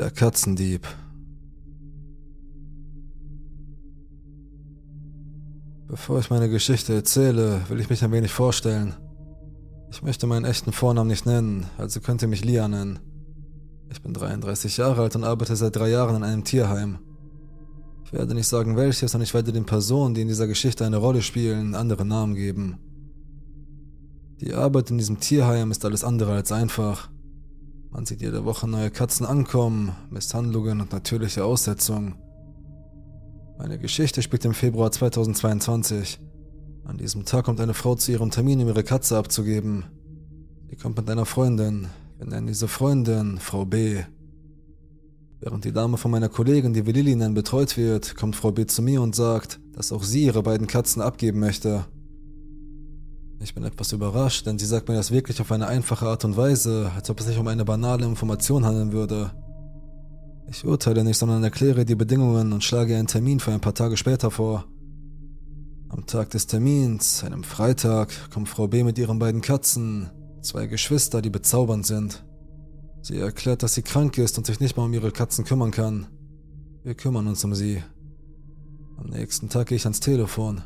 [0.00, 0.88] Der Katzendieb.
[5.88, 8.94] Bevor ich meine Geschichte erzähle, will ich mich ein wenig vorstellen.
[9.90, 12.98] Ich möchte meinen echten Vornamen nicht nennen, also könnt ihr mich Lia nennen.
[13.90, 17.00] Ich bin 33 Jahre alt und arbeite seit drei Jahren in einem Tierheim.
[18.06, 20.96] Ich werde nicht sagen welches und ich werde den Personen, die in dieser Geschichte eine
[20.96, 22.78] Rolle spielen, andere Namen geben.
[24.40, 27.10] Die Arbeit in diesem Tierheim ist alles andere als einfach.
[27.92, 32.14] Man sieht jede Woche neue Katzen ankommen, Misshandlungen und natürliche Aussetzungen.
[33.58, 36.20] Meine Geschichte spielt im Februar 2022.
[36.84, 39.84] An diesem Tag kommt eine Frau zu ihrem Termin, um ihre Katze abzugeben.
[40.68, 41.88] Sie kommt mit einer Freundin.
[42.18, 44.02] Wir nennen diese Freundin Frau B.
[45.40, 48.66] Während die Dame von meiner Kollegin, die wir Lilly nennen, betreut wird, kommt Frau B
[48.66, 51.86] zu mir und sagt, dass auch sie ihre beiden Katzen abgeben möchte.
[53.42, 56.36] Ich bin etwas überrascht, denn sie sagt mir das wirklich auf eine einfache Art und
[56.36, 59.30] Weise, als ob es sich um eine banale Information handeln würde.
[60.46, 63.96] Ich urteile nicht, sondern erkläre die Bedingungen und schlage einen Termin für ein paar Tage
[63.96, 64.66] später vor.
[65.88, 70.10] Am Tag des Termins, einem Freitag, kommt Frau B mit ihren beiden Katzen,
[70.42, 72.24] zwei Geschwister, die bezaubernd sind.
[73.00, 76.08] Sie erklärt, dass sie krank ist und sich nicht mal um ihre Katzen kümmern kann.
[76.84, 77.82] Wir kümmern uns um sie.
[78.98, 80.62] Am nächsten Tag gehe ich ans Telefon.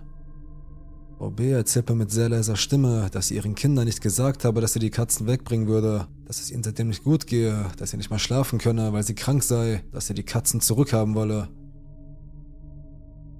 [1.19, 4.73] Frau B erzählt mit sehr leiser Stimme, dass sie ihren Kindern nicht gesagt habe, dass
[4.73, 8.11] sie die Katzen wegbringen würde, dass es ihnen seitdem nicht gut gehe, dass sie nicht
[8.11, 11.49] mal schlafen könne, weil sie krank sei, dass sie die Katzen zurückhaben wolle.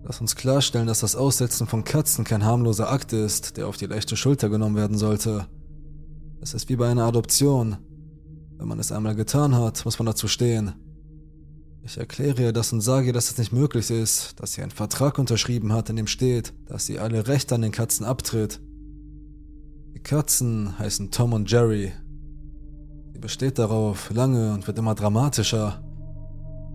[0.05, 3.87] Lass uns klarstellen, dass das Aussetzen von Katzen kein harmloser Akt ist, der auf die
[3.87, 5.47] leichte Schulter genommen werden sollte.
[6.41, 7.79] Es ist wie bei einer Adoption.
[8.57, 10.75] Wenn man es einmal getan hat, muss man dazu stehen.
[11.87, 14.71] Ich erkläre ihr das und sage ihr, dass es nicht möglich ist, dass sie einen
[14.71, 18.59] Vertrag unterschrieben hat, in dem steht, dass sie alle Rechte an den Katzen abtritt.
[19.95, 21.93] Die Katzen heißen Tom und Jerry.
[23.13, 25.85] Sie besteht darauf, lange und wird immer dramatischer.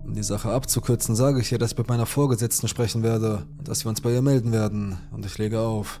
[0.04, 3.66] Um die Sache abzukürzen, sage ich ihr, dass ich mit meiner Vorgesetzten sprechen werde und
[3.66, 6.00] dass wir uns bei ihr melden werden, und ich lege auf.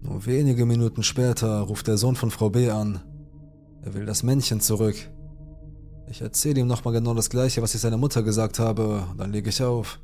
[0.00, 3.00] Nur wenige Minuten später ruft der Sohn von Frau B an.
[3.82, 4.94] Er will das Männchen zurück.
[6.10, 9.50] Ich erzähle ihm nochmal genau das gleiche, was ich seiner Mutter gesagt habe, dann lege
[9.50, 10.00] ich auf.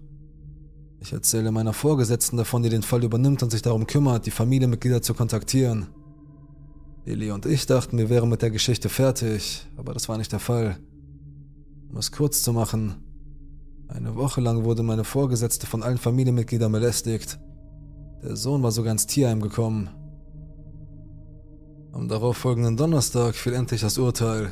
[1.01, 5.03] Ich erzähle meiner Vorgesetzten davon, die den Fall übernimmt und sich darum kümmert, die Familienmitglieder
[5.03, 5.87] zu kontaktieren.
[7.07, 10.41] Lily und ich dachten, wir wären mit der Geschichte fertig, aber das war nicht der
[10.41, 10.79] Fall.
[11.91, 12.97] Um es kurz zu machen,
[13.89, 17.39] eine Woche lang wurde meine Vorgesetzte von allen Familienmitgliedern belästigt.
[18.23, 19.91] Der Sohn war sogar ins Tierheim gekommen.
[21.93, 24.51] Am darauffolgenden Donnerstag fiel endlich das Urteil.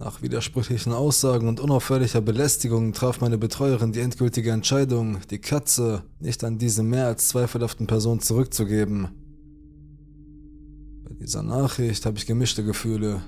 [0.00, 6.42] Nach widersprüchlichen Aussagen und unaufhörlicher Belästigung traf meine Betreuerin die endgültige Entscheidung, die Katze nicht
[6.42, 9.08] an diese mehr als zweifelhaften Person zurückzugeben.
[11.04, 13.20] Bei dieser Nachricht habe ich gemischte Gefühle.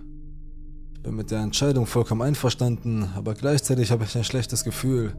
[0.94, 5.14] Ich bin mit der Entscheidung vollkommen einverstanden, aber gleichzeitig habe ich ein schlechtes Gefühl.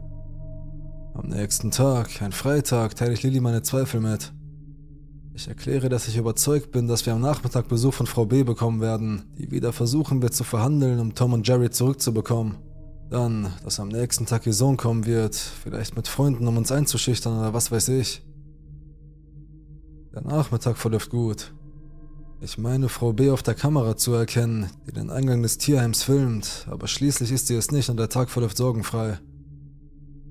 [1.14, 4.34] Am nächsten Tag, ein Freitag, teile ich Lilly meine Zweifel mit.
[5.36, 8.82] Ich erkläre, dass ich überzeugt bin, dass wir am Nachmittag Besuch von Frau B bekommen
[8.82, 12.58] werden, die wieder versuchen wird zu verhandeln, um Tom und Jerry zurückzubekommen.
[13.10, 17.38] Dann, dass am nächsten Tag ihr Sohn kommen wird, vielleicht mit Freunden, um uns einzuschüchtern
[17.40, 18.22] oder was weiß ich.
[20.14, 21.52] Der Nachmittag verläuft gut.
[22.40, 26.68] Ich meine, Frau B auf der Kamera zu erkennen, die den Eingang des Tierheims filmt,
[26.70, 29.18] aber schließlich ist sie es nicht und der Tag verläuft sorgenfrei.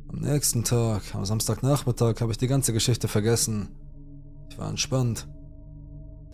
[0.08, 3.68] Am nächsten Tag, am Samstagnachmittag, habe ich die ganze Geschichte vergessen
[4.52, 5.26] ich war entspannt.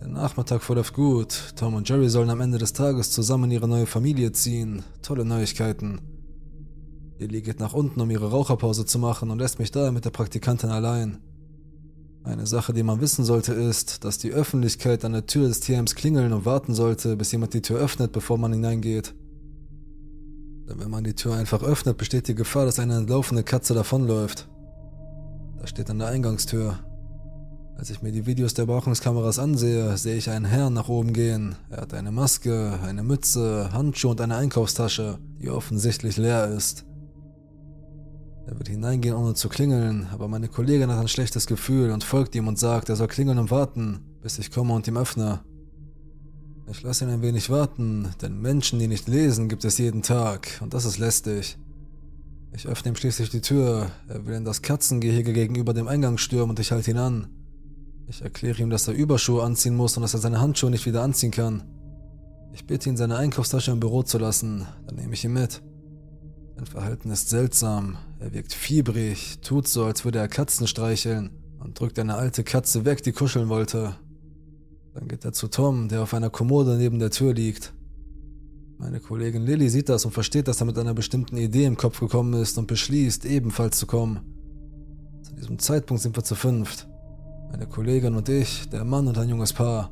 [0.01, 1.55] Der Nachmittag verläuft gut.
[1.55, 4.83] Tom und Jerry sollen am Ende des Tages zusammen ihre neue Familie ziehen.
[5.03, 6.01] Tolle Neuigkeiten.
[7.19, 10.11] Lily geht nach unten, um ihre Raucherpause zu machen und lässt mich da mit der
[10.11, 11.19] Praktikantin allein.
[12.25, 15.95] Eine Sache, die man wissen sollte, ist, dass die Öffentlichkeit an der Tür des TMs
[15.95, 19.15] klingeln und warten sollte, bis jemand die Tür öffnet, bevor man hineingeht.
[20.69, 24.49] Denn wenn man die Tür einfach öffnet, besteht die Gefahr, dass eine entlaufene Katze davonläuft.
[25.61, 26.81] Das steht an der Eingangstür.
[27.79, 31.55] Als ich mir die Videos der Überwachungskameras ansehe, sehe ich einen Herrn nach oben gehen.
[31.71, 36.85] Er hat eine Maske, eine Mütze, Handschuhe und eine Einkaufstasche, die offensichtlich leer ist.
[38.49, 42.35] Er wird hineingehen, ohne zu klingeln, aber meine Kollegin hat ein schlechtes Gefühl und folgt
[42.35, 45.45] ihm und sagt, er soll klingeln und warten, bis ich komme und ihm öffne.
[46.69, 50.59] Ich lasse ihn ein wenig warten, denn Menschen, die nicht lesen, gibt es jeden Tag
[50.61, 51.57] und das ist lästig.
[52.53, 56.51] Ich öffne ihm schließlich die Tür, er will in das Katzengehege gegenüber dem Eingang stürmen
[56.51, 57.38] und ich halte ihn an.
[58.09, 61.03] Ich erkläre ihm, dass er Überschuhe anziehen muss und dass er seine Handschuhe nicht wieder
[61.03, 61.63] anziehen kann.
[62.55, 65.63] Ich bitte ihn, seine Einkaufstasche im Büro zu lassen, dann nehme ich ihn mit.
[66.57, 67.99] Sein Verhalten ist seltsam.
[68.19, 72.87] Er wirkt fiebrig, tut so, als würde er Katzen streicheln und drückt eine alte Katze
[72.87, 73.95] weg, die kuscheln wollte.
[74.95, 77.75] Dann geht er zu Tom, der auf einer Kommode neben der Tür liegt.
[78.79, 82.01] Meine Kollegin Lilly sieht das und versteht, dass er mit einer bestimmten Idee im Kopf
[82.01, 84.21] gekommen ist und beschließt, ebenfalls zu kommen.
[85.23, 86.89] Zu diesem Zeitpunkt sind wir zu fünft.
[87.51, 89.91] Meine Kollegin und ich, der Mann und ein junges Paar.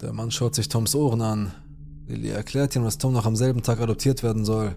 [0.00, 1.52] Der Mann schaut sich Toms Ohren an.
[2.06, 4.76] Lilly erklärt ihm, dass Tom noch am selben Tag adoptiert werden soll.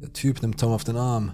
[0.00, 1.32] Der Typ nimmt Tom auf den Arm.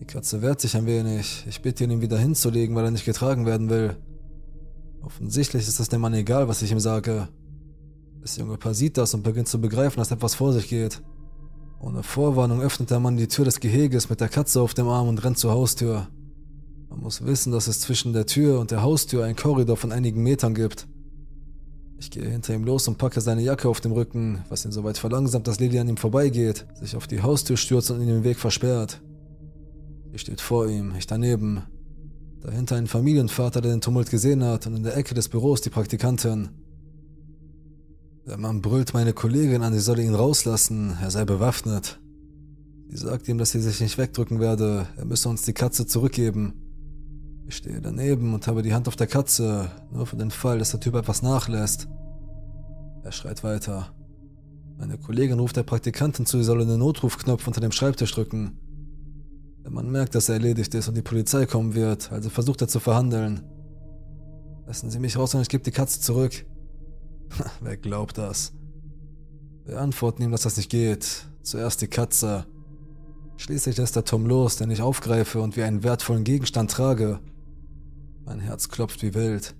[0.00, 1.44] Die Katze wehrt sich ein wenig.
[1.48, 3.96] Ich bitte ihn, ihn wieder hinzulegen, weil er nicht getragen werden will.
[5.02, 7.28] Offensichtlich ist es dem Mann egal, was ich ihm sage.
[8.20, 11.02] Das junge Paar sieht das und beginnt zu begreifen, dass etwas vor sich geht.
[11.80, 15.08] Ohne Vorwarnung öffnet der Mann die Tür des Geheges mit der Katze auf dem Arm
[15.08, 16.08] und rennt zur Haustür.
[16.90, 20.22] Man muss wissen, dass es zwischen der Tür und der Haustür einen Korridor von einigen
[20.22, 20.86] Metern gibt.
[21.98, 24.84] Ich gehe hinter ihm los und packe seine Jacke auf dem Rücken, was ihn so
[24.84, 28.24] weit verlangsamt, dass Lily an ihm vorbeigeht, sich auf die Haustür stürzt und ihn den
[28.24, 29.00] Weg versperrt.
[30.10, 31.62] Sie steht vor ihm, ich daneben.
[32.40, 35.70] Dahinter ein Familienvater, der den Tumult gesehen hat, und in der Ecke des Büros die
[35.70, 36.48] Praktikantin.
[38.26, 42.00] Der Mann brüllt meine Kollegin an, sie solle ihn rauslassen, er sei bewaffnet.
[42.88, 46.54] Sie sagt ihm, dass sie sich nicht wegdrücken werde, er müsse uns die Katze zurückgeben.
[47.50, 50.70] Ich stehe daneben und habe die Hand auf der Katze, nur für den Fall, dass
[50.70, 51.88] der Typ etwas nachlässt.
[53.02, 53.92] Er schreit weiter.
[54.78, 58.56] Meine Kollegin ruft der Praktikantin zu, sie solle den Notrufknopf unter dem Schreibtisch drücken.
[59.64, 62.68] Der Mann merkt, dass er erledigt ist und die Polizei kommen wird, also versucht er
[62.68, 63.42] zu verhandeln.
[64.68, 66.46] Lassen Sie mich raus und ich gebe die Katze zurück.
[67.60, 68.52] Wer glaubt das?
[69.64, 71.26] Wir antworten ihm, dass das nicht geht.
[71.42, 72.46] Zuerst die Katze.
[73.38, 77.18] Schließlich lässt er Tom los, den ich aufgreife und wie einen wertvollen Gegenstand trage.
[78.30, 79.56] Mein Herz klopft wie wild.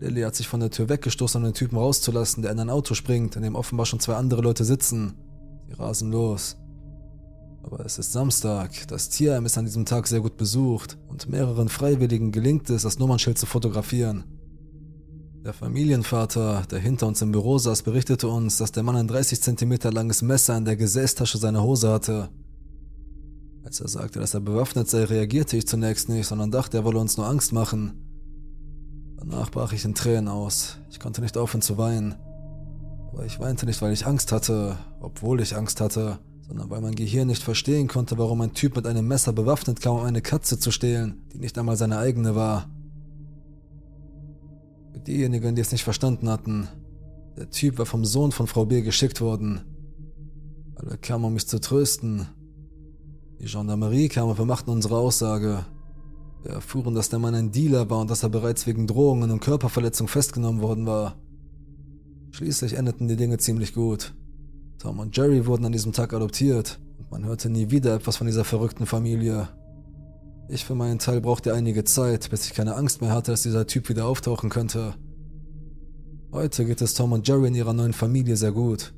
[0.00, 2.94] Lilly hat sich von der Tür weggestoßen, um den Typen rauszulassen, der in ein Auto
[2.94, 5.14] springt, in dem offenbar schon zwei andere Leute sitzen.
[5.68, 6.56] Sie rasen los.
[7.62, 11.68] Aber es ist Samstag, das Tierheim ist an diesem Tag sehr gut besucht und mehreren
[11.68, 14.24] Freiwilligen gelingt es, das Nummernschild zu fotografieren.
[15.44, 19.40] Der Familienvater, der hinter uns im Büro saß, berichtete uns, dass der Mann ein 30
[19.40, 22.30] cm langes Messer in der Gesäßtasche seiner Hose hatte.
[23.66, 27.00] Als er sagte, dass er bewaffnet sei, reagierte ich zunächst nicht, sondern dachte, er wolle
[27.00, 27.94] uns nur Angst machen.
[29.16, 30.78] Danach brach ich in Tränen aus.
[30.88, 32.14] Ich konnte nicht aufhören zu weinen.
[33.10, 36.94] Aber ich weinte nicht, weil ich Angst hatte, obwohl ich Angst hatte, sondern weil mein
[36.94, 40.60] Gehirn nicht verstehen konnte, warum ein Typ mit einem Messer bewaffnet kam, um eine Katze
[40.60, 42.70] zu stehlen, die nicht einmal seine eigene war.
[44.92, 46.68] Für diejenigen, die es nicht verstanden hatten,
[47.36, 49.62] der Typ war vom Sohn von Frau B geschickt worden.
[50.76, 52.28] Alle kamen, um mich zu trösten.
[53.40, 55.66] Die Gendarmerie kam und wir machten unsere Aussage.
[56.42, 59.40] Wir erfuhren, dass der Mann ein Dealer war und dass er bereits wegen Drohungen und
[59.40, 61.16] Körperverletzung festgenommen worden war.
[62.30, 64.14] Schließlich endeten die Dinge ziemlich gut.
[64.78, 68.26] Tom und Jerry wurden an diesem Tag adoptiert und man hörte nie wieder etwas von
[68.26, 69.48] dieser verrückten Familie.
[70.48, 73.66] Ich für meinen Teil brauchte einige Zeit, bis ich keine Angst mehr hatte, dass dieser
[73.66, 74.94] Typ wieder auftauchen könnte.
[76.30, 78.94] Heute geht es Tom und Jerry in ihrer neuen Familie sehr gut.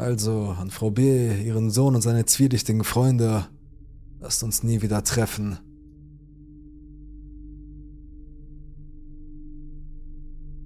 [0.00, 3.44] Also an Frau B., ihren Sohn und seine zwielichtigen Freunde,
[4.18, 5.58] lasst uns nie wieder treffen.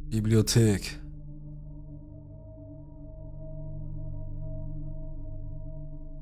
[0.08, 1.00] Bibliothek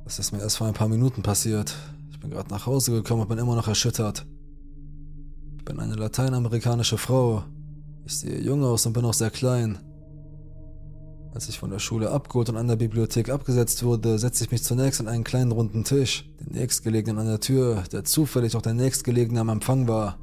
[0.07, 1.77] Das ist mir erst vor ein paar Minuten passiert.
[2.13, 4.25] Ich bin gerade nach Hause gekommen und bin immer noch erschüttert.
[5.59, 7.45] Ich bin eine lateinamerikanische Frau.
[8.07, 9.79] Ich sehe jung aus und bin auch sehr klein.
[11.35, 14.63] Als ich von der Schule abgeholt und an der Bibliothek abgesetzt wurde, setzte ich mich
[14.63, 18.75] zunächst an einen kleinen runden Tisch, den nächstgelegenen an der Tür, der zufällig auch der
[18.75, 20.19] nächstgelegene am Empfang war.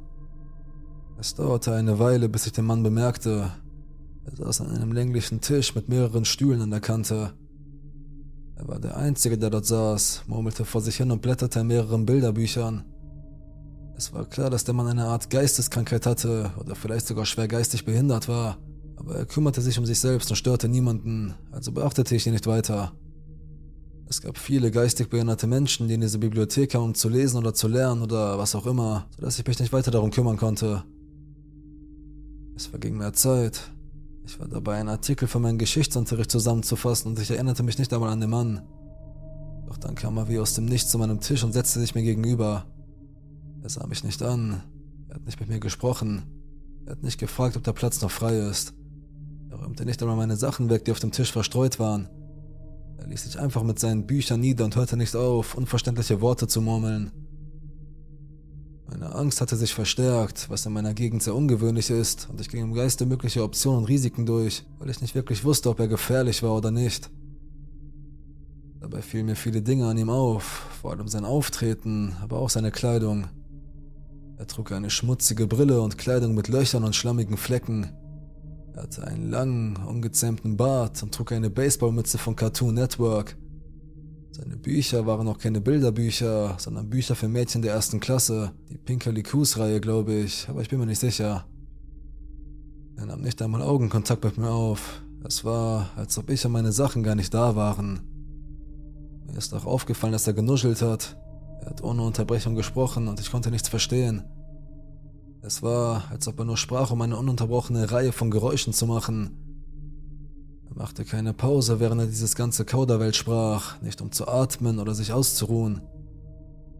[1.18, 3.50] Es dauerte eine Weile, bis ich den Mann bemerkte.
[4.24, 7.32] Er saß an einem länglichen Tisch mit mehreren Stühlen an der Kante.
[8.54, 12.06] Er war der Einzige, der dort saß, murmelte vor sich hin und blätterte in mehreren
[12.06, 12.84] Bilderbüchern.
[13.96, 17.84] Es war klar, dass der Mann eine Art Geisteskrankheit hatte oder vielleicht sogar schwer geistig
[17.84, 18.58] behindert war,
[19.00, 22.46] aber er kümmerte sich um sich selbst und störte niemanden, also beachtete ich ihn nicht
[22.46, 22.92] weiter.
[24.06, 27.54] Es gab viele geistig behinderte Menschen, die in diese Bibliothek kamen, um zu lesen oder
[27.54, 30.84] zu lernen oder was auch immer, sodass ich mich nicht weiter darum kümmern konnte.
[32.54, 33.70] Es verging mehr Zeit,
[34.26, 38.10] ich war dabei, einen Artikel für meinen Geschichtsunterricht zusammenzufassen und ich erinnerte mich nicht einmal
[38.10, 38.60] an den Mann.
[39.66, 42.02] Doch dann kam er wie aus dem Nichts zu meinem Tisch und setzte sich mir
[42.02, 42.66] gegenüber.
[43.62, 44.62] Er sah mich nicht an.
[45.08, 46.24] Er hat nicht mit mir gesprochen.
[46.84, 48.74] Er hat nicht gefragt, ob der Platz noch frei ist.
[49.60, 52.08] Räumte nicht einmal meine Sachen weg, die auf dem Tisch verstreut waren.
[52.96, 56.62] Er ließ sich einfach mit seinen Büchern nieder und hörte nicht auf, unverständliche Worte zu
[56.62, 57.12] murmeln.
[58.86, 62.62] Meine Angst hatte sich verstärkt, was in meiner Gegend sehr ungewöhnlich ist, und ich ging
[62.62, 66.42] im Geiste mögliche Optionen und Risiken durch, weil ich nicht wirklich wusste, ob er gefährlich
[66.42, 67.10] war oder nicht.
[68.80, 72.70] Dabei fielen mir viele Dinge an ihm auf, vor allem sein Auftreten, aber auch seine
[72.70, 73.26] Kleidung.
[74.38, 77.90] Er trug eine schmutzige Brille und Kleidung mit Löchern und schlammigen Flecken.
[78.74, 83.36] Er hatte einen langen, ungezähmten Bart und trug eine Baseballmütze von Cartoon Network.
[84.30, 88.52] Seine Bücher waren auch keine Bilderbücher, sondern Bücher für Mädchen der ersten Klasse.
[88.70, 91.46] Die Pinkerly Coos Reihe, glaube ich, aber ich bin mir nicht sicher.
[92.96, 95.02] Er nahm nicht einmal Augenkontakt mit mir auf.
[95.24, 98.00] Es war, als ob ich und meine Sachen gar nicht da waren.
[99.26, 101.16] Mir ist auch aufgefallen, dass er genuschelt hat.
[101.60, 104.24] Er hat ohne Unterbrechung gesprochen und ich konnte nichts verstehen.
[105.42, 109.30] Es war, als ob er nur sprach, um eine ununterbrochene Reihe von Geräuschen zu machen.
[110.68, 114.94] Er machte keine Pause, während er dieses ganze Kauderwelt sprach, nicht um zu atmen oder
[114.94, 115.80] sich auszuruhen.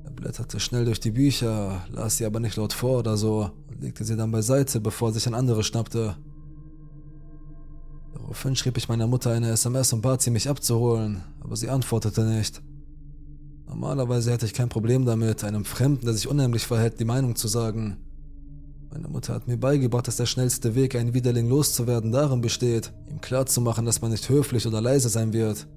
[0.05, 3.81] Er blätterte schnell durch die Bücher, las sie aber nicht laut vor oder so und
[3.81, 6.17] legte sie dann beiseite, bevor er sich ein anderes schnappte.
[8.13, 12.25] Daraufhin schrieb ich meiner Mutter eine SMS und bat sie, mich abzuholen, aber sie antwortete
[12.25, 12.61] nicht.
[13.67, 17.49] Normalerweise hätte ich kein Problem damit, einem Fremden, der sich unheimlich verhält, die Meinung zu
[17.49, 17.97] sagen.
[18.93, 23.21] Meine Mutter hat mir beigebracht, dass der schnellste Weg, einen Widerling loszuwerden, darin besteht, ihm
[23.21, 25.69] klarzumachen, dass man nicht höflich oder leise sein wird.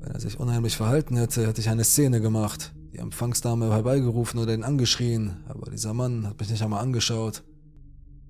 [0.00, 4.52] Wenn er sich unheimlich verhalten hätte, hätte ich eine Szene gemacht, die Empfangsdame herbeigerufen oder
[4.52, 7.44] ihn angeschrien, aber dieser Mann hat mich nicht einmal angeschaut.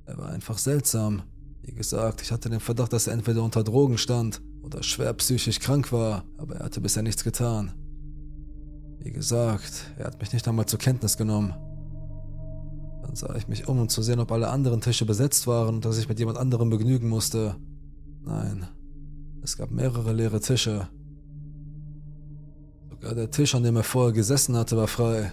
[0.05, 1.23] Er war einfach seltsam.
[1.63, 5.59] Wie gesagt, ich hatte den Verdacht, dass er entweder unter Drogen stand oder schwer psychisch
[5.59, 7.73] krank war, aber er hatte bisher nichts getan.
[8.99, 11.55] Wie gesagt, er hat mich nicht einmal zur Kenntnis genommen.
[13.03, 15.85] Dann sah ich mich um, um zu sehen, ob alle anderen Tische besetzt waren und
[15.85, 17.57] dass ich mit jemand anderem begnügen musste.
[18.25, 18.67] Nein,
[19.43, 20.89] es gab mehrere leere Tische.
[22.91, 25.33] Sogar der Tisch, an dem er vorher gesessen hatte, war frei.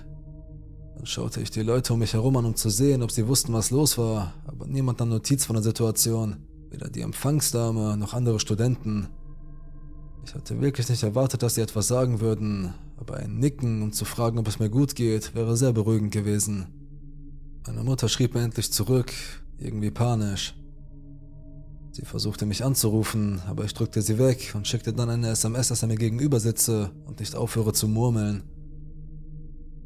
[0.95, 3.53] Dann schaute ich die Leute um mich herum an, um zu sehen, ob sie wussten,
[3.53, 6.37] was los war, aber niemand nahm Notiz von der Situation.
[6.71, 9.07] Weder die Empfangsdame noch andere Studenten.
[10.25, 14.05] Ich hatte wirklich nicht erwartet, dass sie etwas sagen würden, aber ein Nicken, um zu
[14.05, 16.67] fragen, ob es mir gut geht, wäre sehr beruhigend gewesen.
[17.67, 19.11] Meine Mutter schrieb mir endlich zurück,
[19.57, 20.55] irgendwie panisch.
[21.91, 25.81] Sie versuchte mich anzurufen, aber ich drückte sie weg und schickte dann eine SMS, dass
[25.81, 28.43] er mir gegenüber sitze und nicht aufhöre zu murmeln.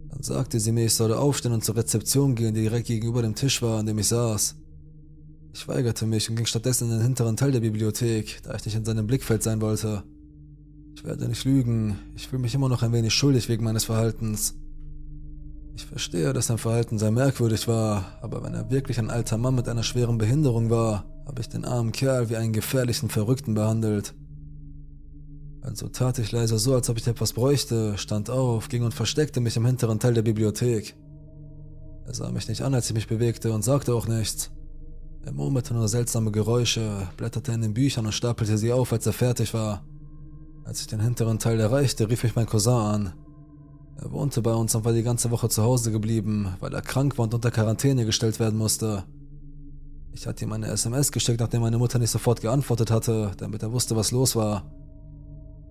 [0.10, 3.34] Dann sagte sie mir, ich solle aufstehen und zur Rezeption gehen, die direkt gegenüber dem
[3.36, 4.56] Tisch war, an dem ich saß.
[5.54, 8.76] Ich weigerte mich und ging stattdessen in den hinteren Teil der Bibliothek, da ich nicht
[8.76, 10.04] in seinem Blickfeld sein wollte.
[10.96, 14.56] Ich werde nicht lügen, ich fühle mich immer noch ein wenig schuldig wegen meines Verhaltens.
[15.76, 19.56] Ich verstehe, dass sein Verhalten sehr merkwürdig war, aber wenn er wirklich ein alter Mann
[19.56, 24.14] mit einer schweren Behinderung war, habe ich den armen Kerl wie einen gefährlichen Verrückten behandelt.
[25.62, 29.40] Also tat ich leise so, als ob ich etwas bräuchte, stand auf, ging und versteckte
[29.40, 30.96] mich im hinteren Teil der Bibliothek.
[32.06, 34.52] Er sah mich nicht an, als ich mich bewegte und sagte auch nichts.
[35.26, 39.14] Er murmelte nur seltsame Geräusche, blätterte in den Büchern und stapelte sie auf, als er
[39.14, 39.86] fertig war.
[40.66, 43.14] Als ich den hinteren Teil erreichte, rief ich meinen Cousin an.
[44.02, 47.18] Er wohnte bei uns und war die ganze Woche zu Hause geblieben, weil er krank
[47.18, 49.04] war und unter Quarantäne gestellt werden musste.
[50.12, 53.72] Ich hatte ihm eine SMS geschickt, nachdem meine Mutter nicht sofort geantwortet hatte, damit er
[53.72, 54.64] wusste, was los war.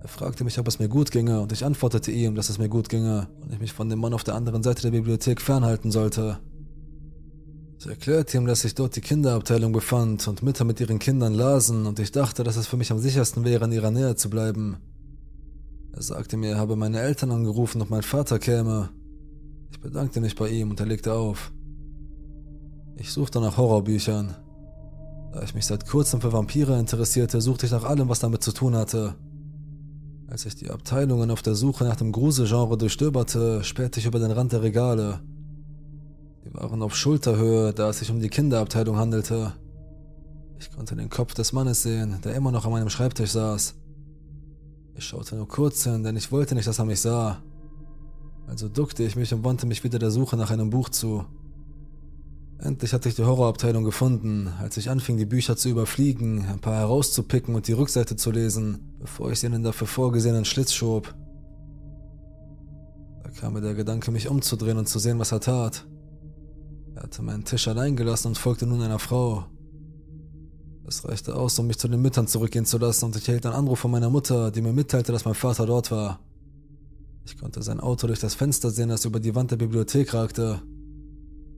[0.01, 2.69] Er fragte mich, ob es mir gut ginge, und ich antwortete ihm, dass es mir
[2.69, 5.93] gut ginge und ich mich von dem Mann auf der anderen Seite der Bibliothek fernhalten
[5.93, 6.41] sollte.
[7.79, 11.87] Ich erklärte ihm, dass sich dort die Kinderabteilung befand und Mütter mit ihren Kindern lasen
[11.87, 14.77] und ich dachte, dass es für mich am sichersten wäre, in ihrer Nähe zu bleiben.
[15.95, 18.89] Er sagte mir, er habe meine Eltern angerufen, ob mein Vater käme.
[19.71, 21.53] Ich bedankte mich bei ihm und er legte auf.
[22.97, 24.37] Ich suchte nach Horrorbüchern.
[25.33, 28.53] Da ich mich seit kurzem für Vampire interessierte, suchte ich nach allem, was damit zu
[28.53, 29.15] tun hatte.
[30.29, 34.31] Als ich die Abteilungen auf der Suche nach dem Gruselgenre durchstöberte, spähte ich über den
[34.31, 35.21] Rand der Regale.
[36.45, 39.53] Die waren auf Schulterhöhe, da es sich um die Kinderabteilung handelte.
[40.59, 43.75] Ich konnte den Kopf des Mannes sehen, der immer noch an meinem Schreibtisch saß.
[44.95, 47.43] Ich schaute nur kurz hin, denn ich wollte nicht, dass er mich sah.
[48.47, 51.25] Also duckte ich mich und wandte mich wieder der Suche nach einem Buch zu.
[52.59, 56.77] Endlich hatte ich die Horrorabteilung gefunden, als ich anfing, die Bücher zu überfliegen, ein paar
[56.77, 61.13] herauszupicken und die Rückseite zu lesen, bevor ich sie in den dafür vorgesehenen Schlitz schob.
[63.25, 65.87] Da kam mir der Gedanke, mich umzudrehen und zu sehen, was er tat.
[66.95, 69.47] Er hatte meinen Tisch allein gelassen und folgte nun einer Frau.
[70.93, 73.55] Es reichte aus, um mich zu den Müttern zurückgehen zu lassen, und ich erhielt einen
[73.55, 76.21] Anruf von meiner Mutter, die mir mitteilte, dass mein Vater dort war.
[77.25, 80.61] Ich konnte sein Auto durch das Fenster sehen, das über die Wand der Bibliothek ragte.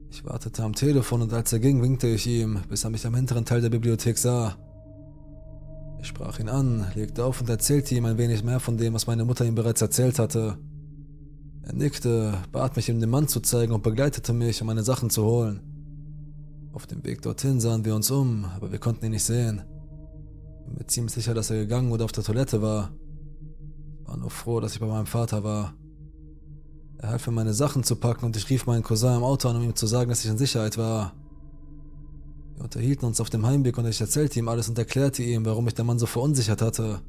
[0.09, 3.13] Ich wartete am Telefon und als er ging, winkte ich ihm, bis er mich am
[3.13, 4.55] hinteren Teil der Bibliothek sah.
[5.99, 9.05] Ich sprach ihn an, legte auf und erzählte ihm ein wenig mehr von dem, was
[9.05, 10.57] meine Mutter ihm bereits erzählt hatte.
[11.61, 15.09] Er nickte, bat mich, ihm den Mann zu zeigen und begleitete mich, um meine Sachen
[15.09, 15.74] zu holen.
[16.75, 19.61] Auf dem Weg dorthin sahen wir uns um, aber wir konnten ihn nicht sehen.
[20.59, 22.91] Ich bin mir ziemlich sicher, dass er gegangen oder auf der Toilette war.
[24.01, 25.73] Ich war nur froh, dass ich bei meinem Vater war.
[26.97, 29.55] Er half mir meine Sachen zu packen und ich rief meinen Cousin im Auto an,
[29.55, 31.13] um ihm zu sagen, dass ich in Sicherheit war.
[32.55, 35.63] Wir unterhielten uns auf dem Heimweg und ich erzählte ihm alles und erklärte ihm, warum
[35.63, 36.99] mich der Mann so verunsichert hatte.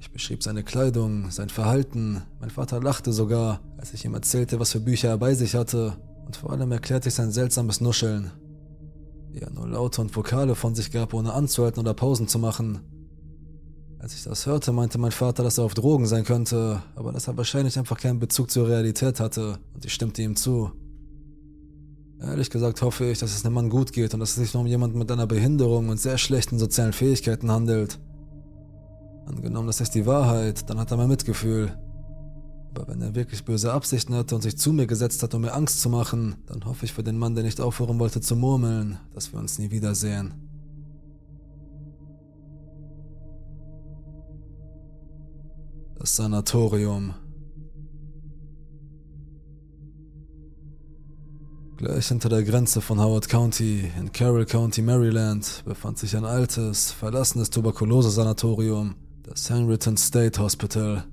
[0.00, 2.22] Ich beschrieb seine Kleidung, sein Verhalten.
[2.40, 5.98] Mein Vater lachte sogar, als ich ihm erzählte, was für Bücher er bei sich hatte.
[6.24, 8.30] Und vor allem erklärte ich sein seltsames Nuscheln.
[9.34, 12.78] Wie er nur Laute und Vokale von sich gab, ohne anzuhalten oder Pausen zu machen.
[13.98, 17.26] Als ich das hörte, meinte mein Vater, dass er auf Drogen sein könnte, aber dass
[17.26, 20.70] er wahrscheinlich einfach keinen Bezug zur Realität hatte, und ich stimmte ihm zu.
[22.20, 24.60] Ehrlich gesagt hoffe ich, dass es dem Mann gut geht und dass es sich nur
[24.60, 27.98] um jemanden mit einer Behinderung und sehr schlechten sozialen Fähigkeiten handelt.
[29.26, 31.76] Angenommen, das ist die Wahrheit, dann hat er mein Mitgefühl.
[32.74, 35.54] Aber wenn er wirklich böse Absichten hatte und sich zu mir gesetzt hat, um mir
[35.54, 38.98] Angst zu machen, dann hoffe ich für den Mann, der nicht aufhören wollte zu murmeln,
[39.14, 40.34] dass wir uns nie wiedersehen.
[45.98, 47.14] Das Sanatorium.
[51.76, 56.90] Gleich hinter der Grenze von Howard County in Carroll County, Maryland, befand sich ein altes,
[56.90, 61.04] verlassenes Tuberkulose-Sanatorium, das Henryton State Hospital.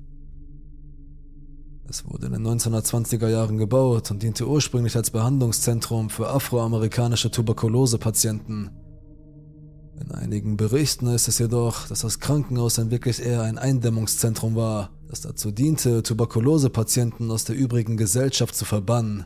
[1.91, 8.69] Es wurde in den 1920er Jahren gebaut und diente ursprünglich als Behandlungszentrum für afroamerikanische Tuberkulose-Patienten.
[9.99, 14.91] In einigen Berichten ist es jedoch, dass das Krankenhaus dann wirklich eher ein Eindämmungszentrum war,
[15.09, 19.25] das dazu diente, Tuberkulose-Patienten aus der übrigen Gesellschaft zu verbannen.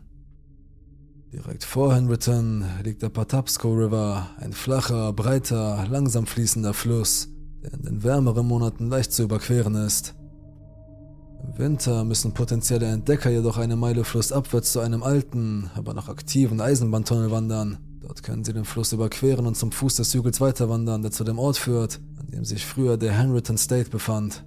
[1.32, 7.28] Direkt vor Henryton liegt der Patapsco River, ein flacher, breiter, langsam fließender Fluss,
[7.62, 10.16] der in den wärmeren Monaten leicht zu überqueren ist.
[11.46, 16.60] Im Winter müssen potenzielle Entdecker jedoch eine Meile flussabwärts zu einem alten, aber noch aktiven
[16.60, 17.78] Eisenbahntunnel wandern.
[18.02, 21.38] Dort können sie den Fluss überqueren und zum Fuß des Hügels weiterwandern, der zu dem
[21.38, 24.44] Ort führt, an dem sich früher der Henryton State befand.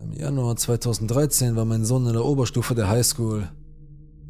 [0.00, 3.48] Im Januar 2013 war mein Sohn in der Oberstufe der Highschool.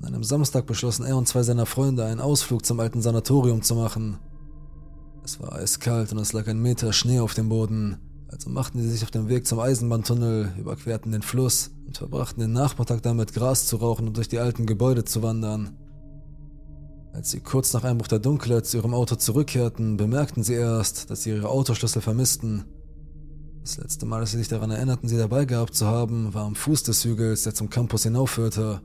[0.02, 3.74] An einem Samstag beschlossen er und zwei seiner Freunde, einen Ausflug zum alten Sanatorium zu
[3.74, 4.18] machen.
[5.24, 7.96] Es war eiskalt und es lag ein Meter Schnee auf dem Boden,
[8.28, 12.52] also machten sie sich auf den Weg zum Eisenbahntunnel, überquerten den Fluss und verbrachten den
[12.52, 15.76] Nachmittag damit, Gras zu rauchen und durch die alten Gebäude zu wandern.
[17.12, 21.22] Als sie kurz nach Einbruch der Dunkelheit zu ihrem Auto zurückkehrten, bemerkten sie erst, dass
[21.22, 22.64] sie ihre Autoschlüssel vermissten.
[23.62, 26.54] Das letzte Mal, dass sie sich daran erinnerten, sie dabei gehabt zu haben, war am
[26.54, 28.82] Fuß des Hügels, der zum Campus hinaufführte.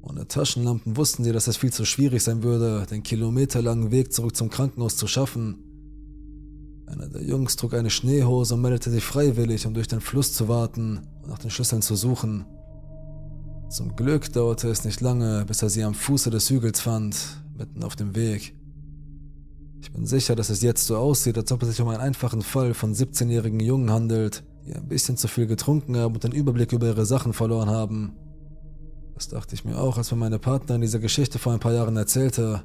[0.00, 4.36] Ohne Taschenlampen wussten sie, dass es viel zu schwierig sein würde, den kilometerlangen Weg zurück
[4.36, 5.67] zum Krankenhaus zu schaffen.
[6.90, 10.48] Einer der Jungs trug eine Schneehose und meldete sich freiwillig, um durch den Fluss zu
[10.48, 12.46] warten und nach den Schlüsseln zu suchen.
[13.68, 17.16] Zum Glück dauerte es nicht lange, bis er sie am Fuße des Hügels fand,
[17.56, 18.54] mitten auf dem Weg.
[19.82, 22.40] Ich bin sicher, dass es jetzt so aussieht, als ob es sich um einen einfachen
[22.40, 26.72] Fall von 17-jährigen Jungen handelt, die ein bisschen zu viel getrunken haben und den Überblick
[26.72, 28.16] über ihre Sachen verloren haben.
[29.14, 31.96] Das dachte ich mir auch, als mir meine Partnerin diese Geschichte vor ein paar Jahren
[31.96, 32.62] erzählte.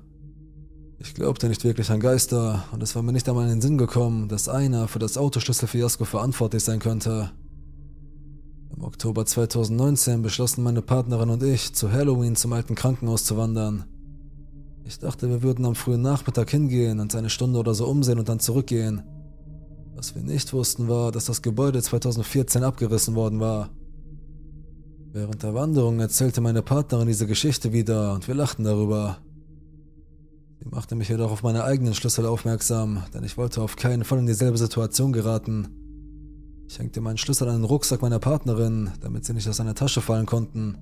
[1.03, 3.77] Ich glaubte nicht wirklich an Geister und es war mir nicht einmal in den Sinn
[3.77, 7.29] gekommen, dass einer für das Autoschlüsselfiasko verantwortlich sein könnte.
[8.73, 13.83] Im Oktober 2019 beschlossen meine Partnerin und ich, zu Halloween zum alten Krankenhaus zu wandern.
[14.85, 18.29] Ich dachte, wir würden am frühen Nachmittag hingehen, uns eine Stunde oder so umsehen und
[18.29, 19.03] dann zurückgehen.
[19.95, 23.71] Was wir nicht wussten war, dass das Gebäude 2014 abgerissen worden war.
[25.11, 29.17] Während der Wanderung erzählte meine Partnerin diese Geschichte wieder und wir lachten darüber.
[30.63, 34.19] Sie machte mich jedoch auf meine eigenen Schlüssel aufmerksam, denn ich wollte auf keinen Fall
[34.19, 35.67] in dieselbe Situation geraten.
[36.69, 39.99] Ich hängte meinen Schlüssel an den Rucksack meiner Partnerin, damit sie nicht aus seiner Tasche
[39.99, 40.77] fallen konnten.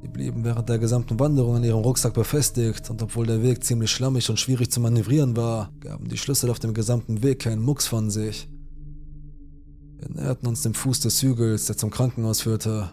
[0.00, 3.90] Sie blieben während der gesamten Wanderung an ihrem Rucksack befestigt und obwohl der Weg ziemlich
[3.90, 7.86] schlammig und schwierig zu manövrieren war, gaben die Schlüssel auf dem gesamten Weg keinen Mucks
[7.86, 8.48] von sich.
[9.98, 12.92] Wir näherten uns dem Fuß des Hügels, der zum Krankenhaus führte.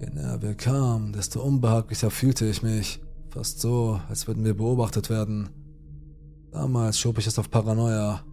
[0.00, 3.00] Je näher wir kamen, desto unbehaglicher fühlte ich mich.
[3.30, 5.50] Fast so, als würden wir beobachtet werden.
[6.50, 8.24] Damals schob ich es auf Paranoia.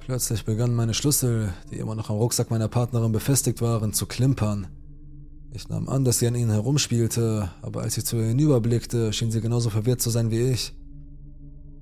[0.00, 4.68] Plötzlich begannen meine Schlüssel, die immer noch am Rucksack meiner Partnerin befestigt waren, zu klimpern.
[5.52, 9.30] Ich nahm an, dass sie an ihnen herumspielte, aber als ich zu ihr hinüberblickte, schien
[9.30, 10.74] sie genauso verwirrt zu sein wie ich.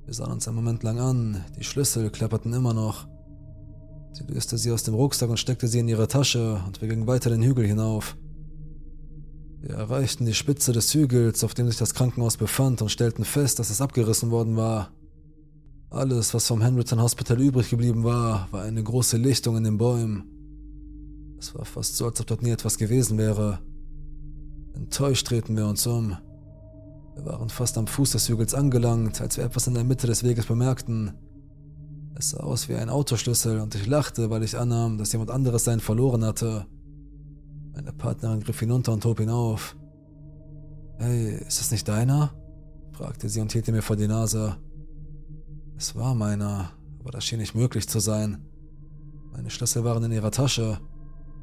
[0.04, 3.06] Wir sahen uns einen Moment lang an, die Schlüssel klapperten immer noch.
[4.12, 7.06] Sie löste sie aus dem Rucksack und steckte sie in ihre Tasche und wir gingen
[7.06, 8.16] weiter den Hügel hinauf.
[9.62, 13.60] Wir erreichten die Spitze des Hügels, auf dem sich das Krankenhaus befand, und stellten fest,
[13.60, 14.90] dass es abgerissen worden war.
[15.88, 20.24] Alles, was vom Henryton Hospital übrig geblieben war, war eine große Lichtung in den Bäumen.
[21.38, 23.60] Es war fast so, als ob dort nie etwas gewesen wäre.
[24.74, 26.16] Enttäuscht drehten wir uns um.
[27.14, 30.24] Wir waren fast am Fuß des Hügels angelangt, als wir etwas in der Mitte des
[30.24, 31.12] Weges bemerkten.
[32.16, 35.62] Es sah aus wie ein Autoschlüssel und ich lachte, weil ich annahm, dass jemand anderes
[35.62, 36.66] seinen verloren hatte.
[37.74, 39.76] Meine Partnerin griff hinunter und hob ihn auf.
[40.98, 42.34] Hey, ist das nicht deiner?
[42.92, 44.56] fragte sie und hielt mir vor die Nase.
[45.76, 48.44] Es war meiner, aber das schien nicht möglich zu sein.
[49.32, 50.78] Meine Schlüssel waren in ihrer Tasche.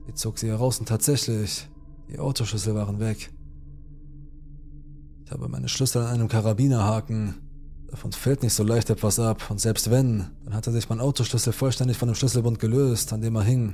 [0.05, 1.67] Sie zog sie heraus und tatsächlich,
[2.07, 3.31] die Autoschlüssel waren weg.
[5.25, 7.35] Ich habe meine Schlüssel an einem Karabinerhaken.
[7.89, 11.53] Davon fällt nicht so leicht etwas ab, und selbst wenn, dann hatte sich mein Autoschlüssel
[11.53, 13.73] vollständig von dem Schlüsselbund gelöst, an dem er hing.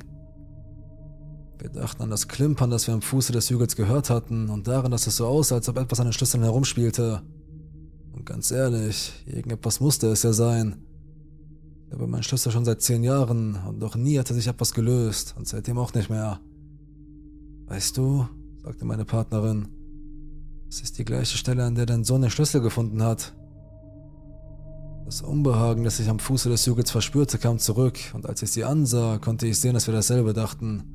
[1.59, 4.91] Wir dachten an das Klimpern, das wir am Fuße des Hügels gehört hatten, und daran,
[4.91, 7.21] dass es so aussah, als ob etwas an den Schlüsseln herumspielte.
[8.13, 10.77] Und ganz ehrlich, irgendetwas musste es ja sein.
[11.87, 15.35] Ich habe meinen Schlüssel schon seit zehn Jahren, und noch nie hatte sich etwas gelöst,
[15.37, 16.39] und seitdem auch nicht mehr.
[17.67, 18.27] Weißt du,
[18.63, 19.69] sagte meine Partnerin,
[20.69, 23.33] es ist die gleiche Stelle, an der dein Sohn den Schlüssel gefunden hat.
[25.05, 28.63] Das Unbehagen, das ich am Fuße des Hügels verspürte, kam zurück, und als ich sie
[28.65, 30.94] ansah, konnte ich sehen, dass wir dasselbe dachten.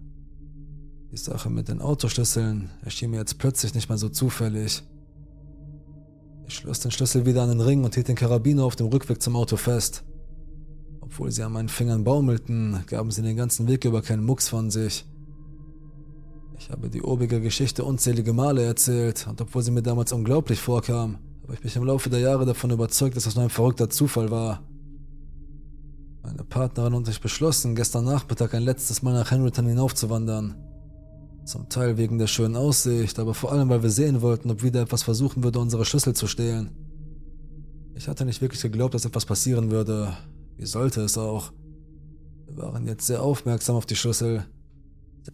[1.12, 4.84] Die Sache mit den Autoschlüsseln erschien mir jetzt plötzlich nicht mehr so zufällig.
[6.46, 9.20] Ich schloss den Schlüssel wieder an den Ring und hielt den Karabiner auf dem Rückweg
[9.20, 10.04] zum Auto fest.
[11.00, 14.70] Obwohl sie an meinen Fingern baumelten, gaben sie den ganzen Weg über keinen Mucks von
[14.70, 15.04] sich.
[16.56, 21.18] Ich habe die obige Geschichte unzählige Male erzählt, und obwohl sie mir damals unglaublich vorkam,
[21.42, 24.30] habe ich mich im Laufe der Jahre davon überzeugt, dass es nur ein verrückter Zufall
[24.30, 24.62] war.
[26.22, 30.69] Meine Partnerin und ich beschlossen, gestern Nachmittag ein letztes Mal nach Henryton hinaufzuwandern.
[31.44, 34.82] Zum Teil wegen der schönen Aussicht, aber vor allem, weil wir sehen wollten, ob wieder
[34.82, 36.70] etwas versuchen würde, unsere Schlüssel zu stehlen.
[37.94, 40.16] Ich hatte nicht wirklich geglaubt, dass etwas passieren würde.
[40.56, 41.52] Wie sollte es auch?
[42.46, 44.44] Wir waren jetzt sehr aufmerksam auf die Schlüssel,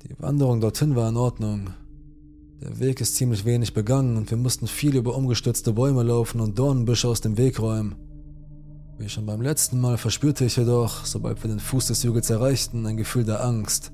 [0.02, 1.70] die Wanderung dorthin war in Ordnung.
[2.60, 6.58] Der Weg ist ziemlich wenig begangen und wir mussten viel über umgestürzte Bäume laufen und
[6.58, 7.94] Dornenbüsche aus dem Weg räumen.
[8.98, 12.86] Wie schon beim letzten Mal verspürte ich jedoch, sobald wir den Fuß des Hügels erreichten,
[12.86, 13.92] ein Gefühl der Angst.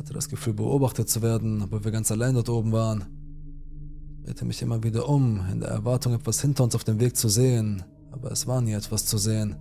[0.00, 3.04] Hatte das Gefühl, beobachtet zu werden, obwohl wir ganz allein dort oben waren.
[4.16, 7.18] Ich drehte mich immer wieder um, in der Erwartung, etwas hinter uns auf dem Weg
[7.18, 9.56] zu sehen, aber es war nie etwas zu sehen.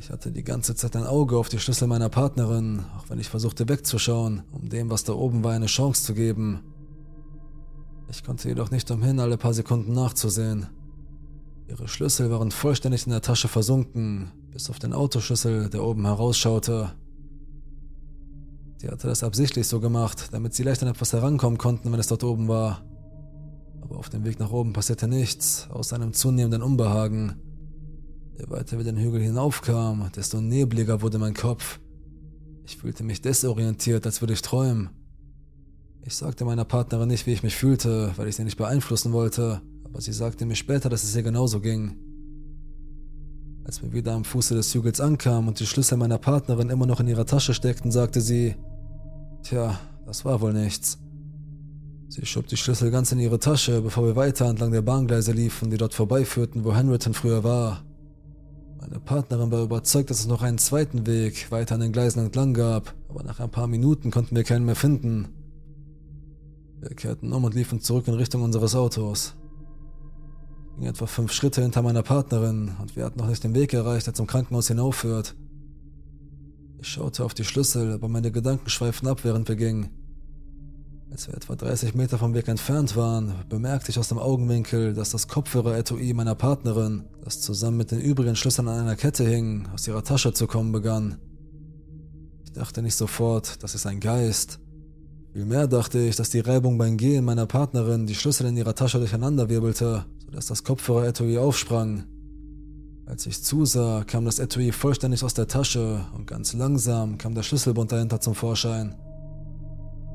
[0.00, 3.28] Ich hatte die ganze Zeit ein Auge auf die Schlüssel meiner Partnerin, auch wenn ich
[3.28, 6.64] versuchte wegzuschauen, um dem, was da oben war, eine Chance zu geben.
[8.10, 10.66] Ich konnte jedoch nicht umhin, alle paar Sekunden nachzusehen.
[11.68, 16.90] Ihre Schlüssel waren vollständig in der Tasche versunken, bis auf den Autoschlüssel, der oben herausschaute.
[18.86, 22.06] Sie hatte das absichtlich so gemacht, damit sie leicht an etwas herankommen konnten, wenn es
[22.06, 22.84] dort oben war.
[23.80, 27.34] Aber auf dem Weg nach oben passierte nichts, außer einem zunehmenden Unbehagen.
[28.38, 31.80] Je weiter wir den Hügel hinaufkamen, desto nebliger wurde mein Kopf.
[32.64, 34.90] Ich fühlte mich desorientiert, als würde ich träumen.
[36.02, 39.62] Ich sagte meiner Partnerin nicht, wie ich mich fühlte, weil ich sie nicht beeinflussen wollte,
[39.82, 41.96] aber sie sagte mir später, dass es ihr genauso ging.
[43.64, 47.00] Als wir wieder am Fuße des Hügels ankamen und die Schlüssel meiner Partnerin immer noch
[47.00, 48.54] in ihrer Tasche steckten, sagte sie,
[49.42, 50.98] Tja, das war wohl nichts.
[52.08, 55.70] Sie schob die Schlüssel ganz in ihre Tasche, bevor wir weiter entlang der Bahngleise liefen,
[55.70, 57.82] die dort vorbeiführten, wo Henryton früher war.
[58.80, 62.54] Meine Partnerin war überzeugt, dass es noch einen zweiten Weg weiter an den Gleisen entlang
[62.54, 65.28] gab, aber nach ein paar Minuten konnten wir keinen mehr finden.
[66.80, 69.34] Wir kehrten um und liefen zurück in Richtung unseres Autos.
[70.70, 73.72] Ich ging etwa fünf Schritte hinter meiner Partnerin und wir hatten noch nicht den Weg
[73.72, 75.34] erreicht, der zum Krankenhaus hinaufführt.
[76.78, 79.88] Ich schaute auf die Schlüssel, aber meine Gedanken schweiften ab, während wir gingen.
[81.10, 85.10] Als wir etwa 30 Meter vom Weg entfernt waren, bemerkte ich aus dem Augenwinkel, dass
[85.10, 89.86] das Kopfhörer-Etui meiner Partnerin, das zusammen mit den übrigen Schlüsseln an einer Kette hing, aus
[89.88, 91.16] ihrer Tasche zu kommen begann.
[92.44, 94.58] Ich dachte nicht sofort, das ist ein Geist.
[95.32, 98.98] Vielmehr dachte ich, dass die Reibung beim Gehen meiner Partnerin die Schlüssel in ihrer Tasche
[98.98, 102.04] durcheinanderwirbelte, sodass das Kopfhörer-Etui aufsprang.
[103.06, 107.44] Als ich zusah, kam das Etui vollständig aus der Tasche und ganz langsam kam der
[107.44, 108.96] Schlüsselbund dahinter zum Vorschein.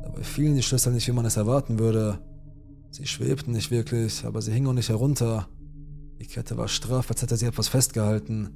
[0.04, 2.20] Dabei fielen die Schlüssel nicht, wie man es erwarten würde.
[2.90, 5.48] Sie schwebten nicht wirklich, aber sie hingen auch nicht herunter.
[6.20, 8.50] Die Kette war straff, als hätte sie etwas festgehalten.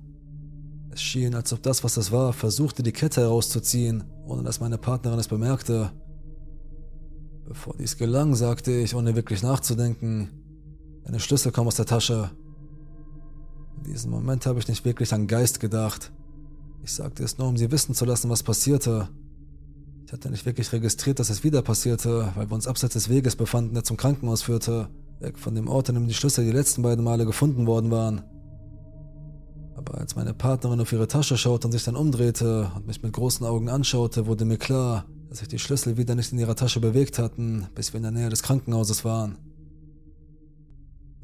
[0.89, 4.77] Es schien, als ob das, was es war, versuchte, die Kette herauszuziehen, ohne dass meine
[4.77, 5.91] Partnerin es bemerkte.
[7.45, 10.29] Bevor dies gelang, sagte ich, ohne wirklich nachzudenken,
[11.05, 12.31] eine Schlüssel kam aus der Tasche.
[13.77, 16.11] In diesem Moment habe ich nicht wirklich an Geist gedacht.
[16.83, 19.09] Ich sagte es nur, um sie wissen zu lassen, was passierte.
[20.05, 23.35] Ich hatte nicht wirklich registriert, dass es wieder passierte, weil wir uns abseits des Weges
[23.35, 24.87] befanden, der zum Krankenhaus führte,
[25.19, 28.21] weg von dem Ort, an dem die Schlüssel die letzten beiden Male gefunden worden waren.
[29.75, 33.13] Aber als meine Partnerin auf ihre Tasche schaute und sich dann umdrehte und mich mit
[33.13, 36.79] großen Augen anschaute, wurde mir klar, dass sich die Schlüssel wieder nicht in ihrer Tasche
[36.79, 39.37] bewegt hatten, bis wir in der Nähe des Krankenhauses waren.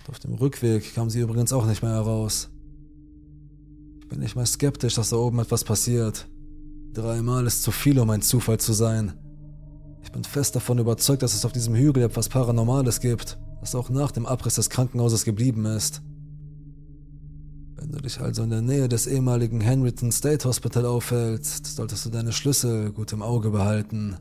[0.02, 2.50] Und auf dem Rückweg kam sie übrigens auch nicht mehr heraus.
[4.00, 6.28] Ich bin nicht mal skeptisch, dass da oben etwas passiert.
[6.94, 9.14] Dreimal ist zu viel, um ein Zufall zu sein.
[10.04, 13.90] Ich bin fest davon überzeugt, dass es auf diesem Hügel etwas Paranormales gibt, das auch
[13.90, 16.02] nach dem Abriss des Krankenhauses geblieben ist.
[17.76, 22.10] Wenn du dich also in der Nähe des ehemaligen Henryton State Hospital aufhältst, solltest du
[22.10, 24.18] deine Schlüssel gut im Auge behalten.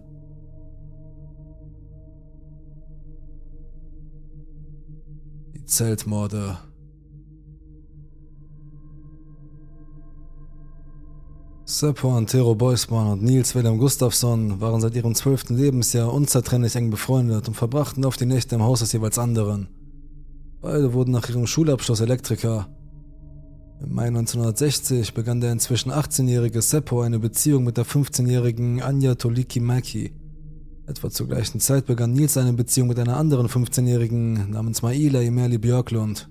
[5.71, 6.59] Zeltmorde
[11.65, 17.47] Seppo Antero Beusmann und Nils Wilhelm Gustafsson waren seit ihrem zwölften Lebensjahr unzertrennlich eng befreundet
[17.47, 19.69] und verbrachten oft die Nächte im Haus des jeweils anderen.
[20.61, 22.67] Beide wurden nach ihrem Schulabschluss Elektriker.
[23.81, 29.61] Im Mai 1960 begann der inzwischen 18-jährige Seppo eine Beziehung mit der 15-jährigen Anja Toliki
[29.61, 30.20] Maki.
[30.91, 35.57] Etwa zur gleichen Zeit begann Nils eine Beziehung mit einer anderen 15-jährigen namens Maila Imerli
[35.57, 36.29] Björklund.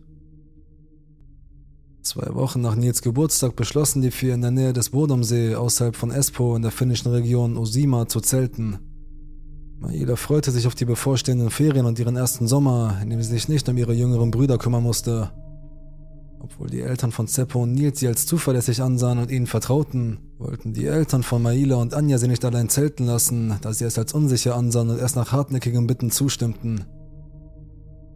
[2.02, 6.12] Zwei Wochen nach Nils Geburtstag beschlossen die vier in der Nähe des Bodomsee außerhalb von
[6.12, 8.80] Espoo in der finnischen Region Osima zu zelten.
[9.80, 13.48] Maila freute sich auf die bevorstehenden Ferien und ihren ersten Sommer, in dem sie sich
[13.48, 15.32] nicht um ihre jüngeren Brüder kümmern musste.
[16.40, 20.74] Obwohl die Eltern von Seppo und Nils sie als zuverlässig ansahen und ihnen vertrauten, wollten
[20.74, 24.14] die Eltern von Maila und Anja sie nicht allein zelten lassen, da sie es als
[24.14, 26.86] unsicher ansahen und erst nach hartnäckigen Bitten zustimmten.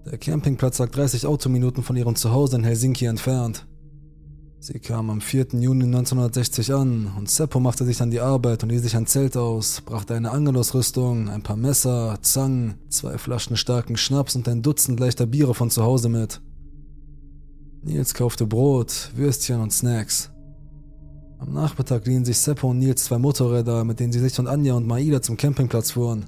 [0.06, 3.66] Der Campingplatz lag 30 Autominuten von ihrem Zuhause in Helsinki entfernt.
[4.60, 5.48] Sie kam am 4.
[5.60, 9.36] Juni 1960 an und Seppo machte sich an die Arbeit und ließ sich ein Zelt
[9.36, 15.02] aus, brachte eine Angelausrüstung, ein paar Messer, Zangen, zwei Flaschen starken Schnaps und ein Dutzend
[15.02, 16.40] leichter Biere von zu Hause mit.
[17.84, 20.32] Nils kaufte Brot, Würstchen und Snacks.
[21.40, 24.74] Am Nachmittag liehen sich Seppo und Nils zwei Motorräder, mit denen sie sich und Anja
[24.74, 26.26] und Maida zum Campingplatz fuhren.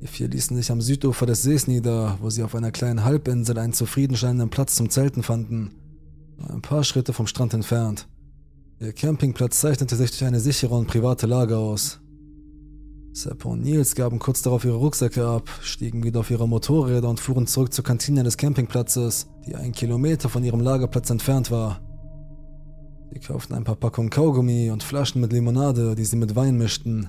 [0.00, 3.58] Die vier ließen sich am Südufer des Sees nieder, wo sie auf einer kleinen Halbinsel
[3.58, 5.72] einen zufriedenstellenden Platz zum Zelten fanden
[6.48, 8.08] ein paar Schritte vom Strand entfernt.
[8.80, 12.00] Der Campingplatz zeichnete sich durch eine sichere und private Lage aus.
[13.12, 17.18] Seppo und Nils gaben kurz darauf ihre Rucksäcke ab, stiegen wieder auf ihre Motorräder und
[17.18, 21.80] fuhren zurück zur Kantine des Campingplatzes, die einen Kilometer von ihrem Lagerplatz entfernt war.
[23.12, 27.08] Sie kauften ein paar Packungen Kaugummi und Flaschen mit Limonade, die sie mit Wein mischten.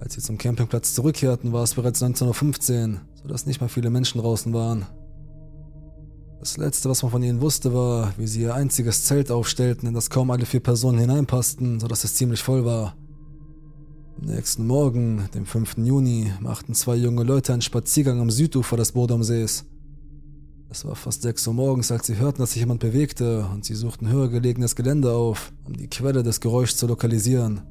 [0.00, 4.20] Als sie zum Campingplatz zurückkehrten, war es bereits 19.15 Uhr, sodass nicht mehr viele Menschen
[4.20, 4.84] draußen waren.
[6.40, 9.94] Das letzte, was man von ihnen wusste, war, wie sie ihr einziges Zelt aufstellten, in
[9.94, 12.94] das kaum alle vier Personen hineinpassten, sodass es ziemlich voll war.
[14.20, 15.78] Am nächsten Morgen, dem 5.
[15.78, 19.64] Juni, machten zwei junge Leute einen Spaziergang am Südufer des Bodomsees.
[20.70, 23.74] Es war fast 6 Uhr morgens, als sie hörten, dass sich jemand bewegte, und sie
[23.74, 27.62] suchten höher gelegenes Gelände auf, um die Quelle des Geräuschs zu lokalisieren.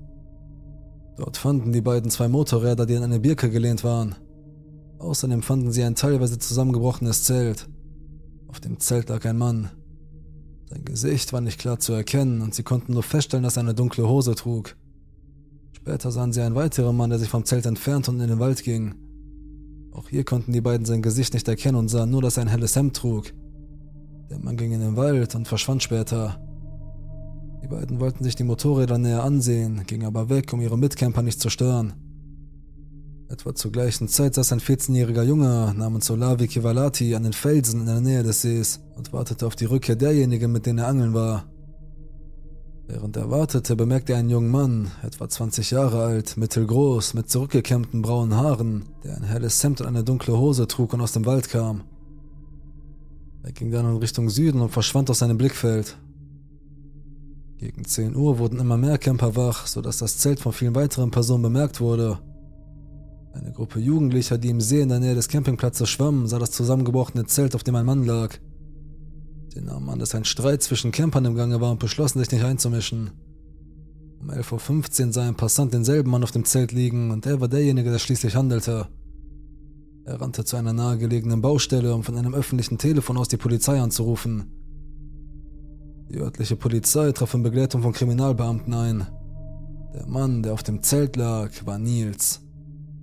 [1.17, 4.15] Dort fanden die beiden zwei Motorräder, die an eine Birke gelehnt waren.
[4.99, 7.69] Außerdem fanden sie ein teilweise zusammengebrochenes Zelt.
[8.47, 9.69] Auf dem Zelt lag ein Mann.
[10.69, 13.75] Sein Gesicht war nicht klar zu erkennen und sie konnten nur feststellen, dass er eine
[13.75, 14.75] dunkle Hose trug.
[15.85, 18.63] Später sahen sie einen weiteren Mann, der sich vom Zelt entfernt und in den Wald
[18.63, 18.95] ging.
[19.91, 22.47] Auch hier konnten die beiden sein Gesicht nicht erkennen und sahen nur, dass er ein
[22.47, 23.33] helles Hemd trug.
[24.29, 26.39] Der Mann ging in den Wald und verschwand später.
[27.61, 31.41] Die beiden wollten sich die Motorräder näher ansehen, gingen aber weg, um ihre Mitcamper nicht
[31.41, 31.91] zu stören.
[33.27, 37.87] Etwa zur gleichen Zeit saß ein 14-jähriger Junge namens Olavi Kivalati an den Felsen in
[37.87, 41.43] der Nähe des Sees und wartete auf die Rückkehr derjenigen, mit denen er angeln war.
[42.85, 48.01] Während er wartete, bemerkte er einen jungen Mann, etwa 20 Jahre alt, mittelgroß, mit zurückgekämmten
[48.01, 51.49] braunen Haaren, der ein helles Hemd und eine dunkle Hose trug und aus dem Wald
[51.49, 51.83] kam.
[53.43, 55.97] Er ging dann in Richtung Süden und verschwand aus seinem Blickfeld.
[57.57, 61.43] Gegen 10 Uhr wurden immer mehr Camper wach, sodass das Zelt von vielen weiteren Personen
[61.43, 62.19] bemerkt wurde
[63.33, 67.25] eine Gruppe Jugendlicher, die im See in der Nähe des Campingplatzes schwammen, sah das zusammengebrochene
[67.25, 68.37] Zelt, auf dem ein Mann lag.
[69.53, 72.43] Sie nahmen an, dass ein Streit zwischen Campern im Gange war und beschlossen, sich nicht
[72.43, 73.11] einzumischen.
[74.19, 77.47] Um 11.15 Uhr sah ein Passant denselben Mann auf dem Zelt liegen und er war
[77.47, 78.87] derjenige, der schließlich handelte.
[80.05, 84.51] Er rannte zu einer nahegelegenen Baustelle, um von einem öffentlichen Telefon aus die Polizei anzurufen.
[86.09, 89.07] Die örtliche Polizei traf in Begleitung von Kriminalbeamten ein.
[89.93, 92.41] Der Mann, der auf dem Zelt lag, war Nils.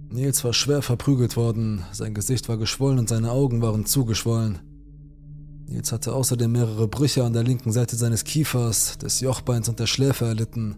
[0.08, 4.58] Nils war schwer verprügelt worden, sein Gesicht war geschwollen und seine Augen waren zugeschwollen.
[5.70, 9.86] Nils hatte außerdem mehrere Brüche an der linken Seite seines Kiefers, des Jochbeins und der
[9.86, 10.76] Schläfe erlitten.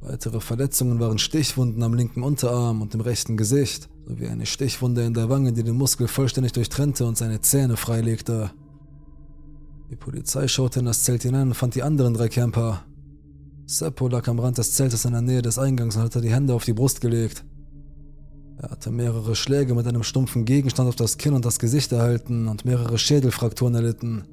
[0.00, 5.12] Weitere Verletzungen waren Stichwunden am linken Unterarm und im rechten Gesicht, sowie eine Stichwunde in
[5.12, 8.50] der Wange, die den Muskel vollständig durchtrennte und seine Zähne freilegte.
[9.90, 12.84] Die Polizei schaute in das Zelt hinein und fand die anderen drei Camper.
[13.66, 16.54] Seppo lag am Rand des Zeltes in der Nähe des Eingangs und hatte die Hände
[16.54, 17.44] auf die Brust gelegt.
[18.64, 22.48] Er hatte mehrere Schläge mit einem stumpfen Gegenstand auf das Kinn und das Gesicht erhalten
[22.48, 24.24] und mehrere Schädelfrakturen erlitten.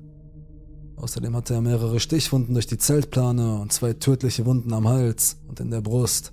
[0.96, 5.60] Außerdem hatte er mehrere Stichwunden durch die Zeltplane und zwei tödliche Wunden am Hals und
[5.60, 6.32] in der Brust.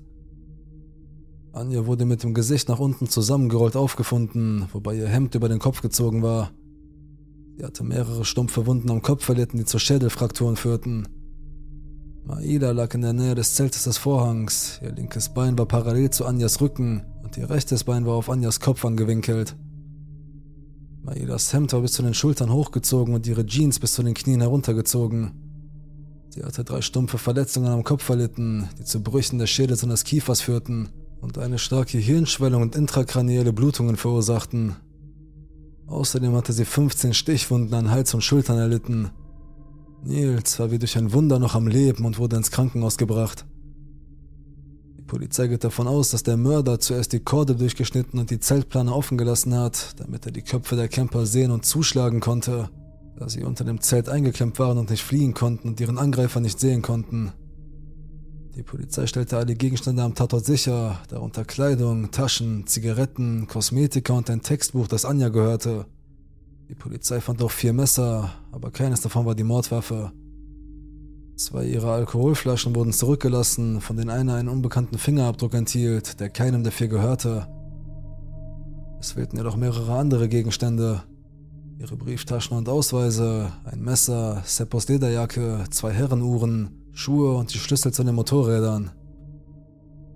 [1.53, 5.83] Anja wurde mit dem Gesicht nach unten zusammengerollt aufgefunden, wobei ihr Hemd über den Kopf
[5.83, 6.53] gezogen war.
[7.57, 11.09] Sie hatte mehrere stumpfe Wunden am Kopf verlitten, die zu Schädelfrakturen führten.
[12.23, 14.79] Maida lag in der Nähe des Zeltes des Vorhangs.
[14.85, 18.59] Ihr linkes Bein war parallel zu Anjas Rücken und ihr rechtes Bein war auf Anjas
[18.59, 19.55] Kopf angewinkelt.
[21.03, 24.41] Maidas Hemd war bis zu den Schultern hochgezogen und ihre Jeans bis zu den Knien
[24.41, 25.33] heruntergezogen.
[26.31, 30.05] Sie hatte drei stumpfe Verletzungen am Kopf verlitten, die zu Brüchen des Schädels und des
[30.05, 30.89] Kiefers führten
[31.21, 34.77] und eine starke Hirnschwellung und intrakranielle Blutungen verursachten.
[35.87, 39.11] Außerdem hatte sie 15 Stichwunden an Hals und Schultern erlitten
[40.03, 43.45] Nils war wie durch ein Wunder noch am Leben und wurde ins Krankenhaus gebracht.
[45.09, 48.95] Die Polizei geht davon aus, dass der Mörder zuerst die Korde durchgeschnitten und die Zeltplane
[48.95, 52.69] offen gelassen hat, damit er die Köpfe der Camper sehen und zuschlagen konnte,
[53.17, 56.61] da sie unter dem Zelt eingeklemmt waren und nicht fliehen konnten und ihren Angreifer nicht
[56.61, 57.33] sehen konnten.
[58.55, 64.43] Die Polizei stellte alle Gegenstände am Tatort sicher, darunter Kleidung, Taschen, Zigaretten, Kosmetika und ein
[64.43, 65.87] Textbuch, das Anja gehörte.
[66.69, 70.13] Die Polizei fand auch vier Messer, aber keines davon war die Mordwaffe.
[71.39, 76.73] Zwei ihrer Alkoholflaschen wurden zurückgelassen, von denen einer einen unbekannten Fingerabdruck enthielt, der keinem der
[76.73, 77.47] vier gehörte.
[78.99, 81.05] Es fehlten jedoch mehrere andere Gegenstände.
[81.79, 88.03] Ihre Brieftaschen und Ausweise, ein Messer, Seppos Lederjacke, zwei Herrenuhren, Schuhe und die Schlüssel zu
[88.03, 88.91] den Motorrädern.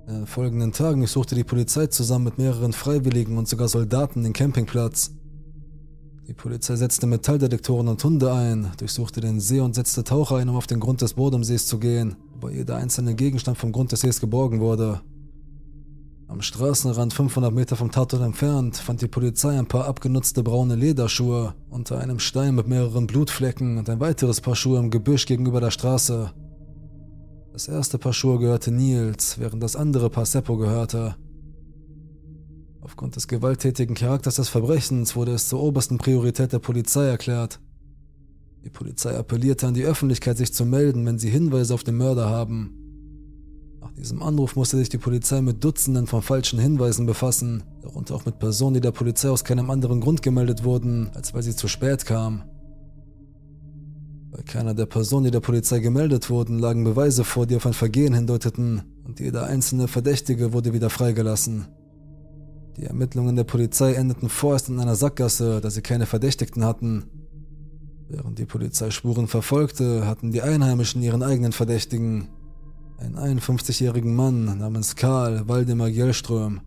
[0.08, 4.32] In den folgenden Tagen durchsuchte die Polizei zusammen mit mehreren Freiwilligen und sogar Soldaten den
[4.32, 5.12] Campingplatz.
[6.28, 10.56] Die Polizei setzte Metalldetektoren und Hunde ein, durchsuchte den See und setzte Taucher ein, um
[10.56, 14.20] auf den Grund des Bodensees zu gehen, wobei jeder einzelne Gegenstand vom Grund des Sees
[14.20, 15.00] geborgen wurde.
[16.28, 21.54] Am Straßenrand 500 Meter vom Tatort entfernt fand die Polizei ein paar abgenutzte braune Lederschuhe
[21.68, 25.72] unter einem Stein mit mehreren Blutflecken und ein weiteres Paar Schuhe im Gebüsch gegenüber der
[25.72, 26.32] Straße.
[27.52, 31.16] Das erste Paar Schuhe gehörte Nils, während das andere Paar Seppo gehörte.
[32.85, 37.61] Aufgrund des gewalttätigen Charakters des Verbrechens wurde es zur obersten Priorität der Polizei erklärt.
[38.64, 42.29] Die Polizei appellierte an die Öffentlichkeit, sich zu melden, wenn sie Hinweise auf den Mörder
[42.29, 42.77] haben.
[43.81, 48.27] Nach diesem Anruf musste sich die Polizei mit Dutzenden von falschen Hinweisen befassen, darunter auch
[48.27, 51.68] mit Personen, die der Polizei aus keinem anderen Grund gemeldet wurden, als weil sie zu
[51.68, 52.42] spät kamen.
[54.33, 57.75] Bei keiner der Personen, die der Polizei gemeldet wurden, lagen Beweise vor, die auf ein
[57.75, 61.66] Vergehen hindeuteten, und jeder einzelne Verdächtige wurde wieder freigelassen.
[62.76, 67.04] Die Ermittlungen der Polizei endeten vorerst in einer Sackgasse, da sie keine Verdächtigten hatten.
[68.08, 72.28] Während die Polizei Spuren verfolgte, hatten die Einheimischen ihren eigenen Verdächtigen.
[72.98, 76.61] Einen 51-jährigen Mann namens Karl Waldemar Gjellström.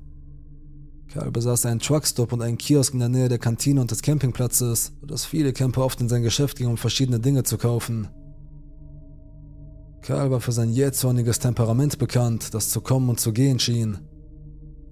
[1.07, 4.91] Karl besaß einen Truckstop und einen Kiosk in der Nähe der Kantine und des Campingplatzes,
[4.99, 8.09] sodass viele Camper oft in sein Geschäft gingen, um verschiedene Dinge zu kaufen.
[10.01, 13.99] Karl war für sein jähzorniges Temperament bekannt, das zu kommen und zu gehen schien.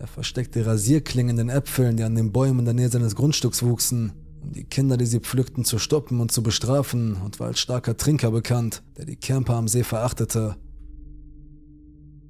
[0.03, 3.63] Er versteckte Rasierklingen in den Äpfeln, die an den Bäumen in der Nähe seines Grundstücks
[3.63, 4.11] wuchsen,
[4.41, 7.95] um die Kinder, die sie pflückten, zu stoppen und zu bestrafen und war als starker
[7.95, 10.57] Trinker bekannt, der die Camper am See verachtete.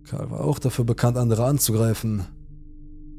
[0.04, 2.26] Karl war auch dafür bekannt, andere anzugreifen.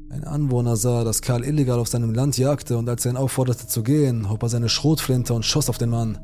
[0.09, 3.67] Ein Anwohner sah, dass Karl illegal auf seinem Land jagte und als er ihn aufforderte
[3.67, 6.17] zu gehen, hob er seine Schrotflinte und schoss auf den Mann.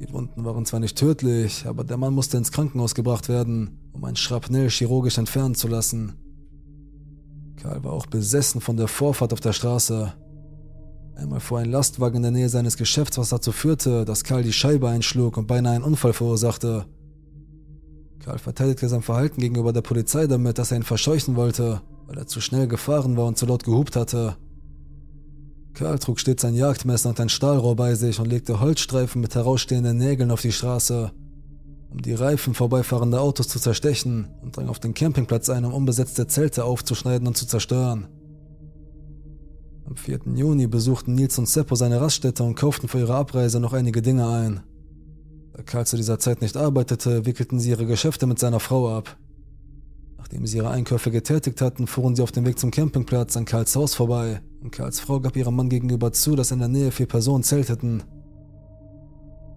[0.00, 4.04] Die Wunden waren zwar nicht tödlich, aber der Mann musste ins Krankenhaus gebracht werden, um
[4.04, 6.21] ein Schrapnell chirurgisch entfernen zu lassen.
[7.62, 10.12] Karl war auch besessen von der Vorfahrt auf der Straße.
[11.14, 14.52] Einmal fuhr ein Lastwagen in der Nähe seines Geschäfts, was dazu führte, dass Karl die
[14.52, 16.86] Scheibe einschlug und beinahe einen Unfall verursachte.
[18.18, 22.26] Karl verteidigte sein Verhalten gegenüber der Polizei damit, dass er ihn verscheuchen wollte, weil er
[22.26, 24.36] zu schnell gefahren war und zu laut gehupt hatte.
[25.74, 29.98] Karl trug stets ein Jagdmesser und ein Stahlrohr bei sich und legte Holzstreifen mit herausstehenden
[29.98, 31.12] Nägeln auf die Straße
[31.92, 36.26] um die Reifen vorbeifahrender Autos zu zerstechen und drang auf den Campingplatz ein, um unbesetzte
[36.26, 38.08] Zelte aufzuschneiden und zu zerstören.
[39.84, 40.20] Am 4.
[40.34, 44.26] Juni besuchten Nils und Seppo seine Raststätte und kauften für ihre Abreise noch einige Dinge
[44.26, 44.60] ein.
[45.52, 49.18] Da Karl zu dieser Zeit nicht arbeitete, wickelten sie ihre Geschäfte mit seiner Frau ab.
[50.16, 53.76] Nachdem sie ihre Einkäufe getätigt hatten, fuhren sie auf dem Weg zum Campingplatz an Karls
[53.76, 57.06] Haus vorbei und Karls Frau gab ihrem Mann gegenüber zu, dass in der Nähe vier
[57.06, 58.02] Personen zelteten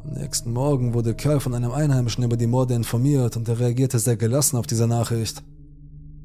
[0.08, 3.99] am nächsten Morgen wurde Karl von einem Einheimischen über die Morde informiert und er reagierte
[3.99, 5.43] sehr gelassen auf diese Nachricht.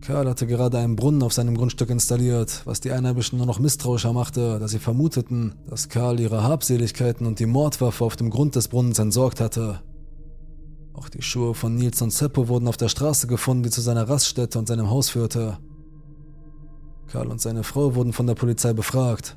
[0.01, 4.12] Karl hatte gerade einen Brunnen auf seinem Grundstück installiert, was die Einheimischen nur noch misstrauischer
[4.12, 8.68] machte, da sie vermuteten, dass Karl ihre Habseligkeiten und die Mordwaffe auf dem Grund des
[8.68, 9.81] Brunnens entsorgt hatte.
[10.93, 14.09] Auch die Schuhe von Nils und Seppo wurden auf der Straße gefunden, die zu seiner
[14.09, 15.59] Raststätte und seinem Haus führte.
[17.07, 19.37] Karl und seine Frau wurden von der Polizei befragt.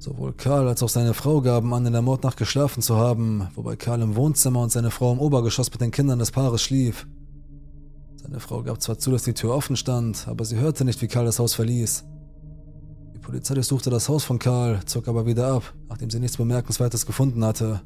[0.00, 3.76] Sowohl Karl als auch seine Frau gaben an, in der Mordnacht geschlafen zu haben, wobei
[3.76, 7.06] Karl im Wohnzimmer und seine Frau im Obergeschoss mit den Kindern des Paares schlief.
[8.16, 11.06] Seine Frau gab zwar zu, dass die Tür offen stand, aber sie hörte nicht, wie
[11.06, 12.04] Karl das Haus verließ.
[13.14, 17.04] Die Polizei durchsuchte das Haus von Karl, zog aber wieder ab, nachdem sie nichts Bemerkenswertes
[17.04, 17.82] gefunden hatte.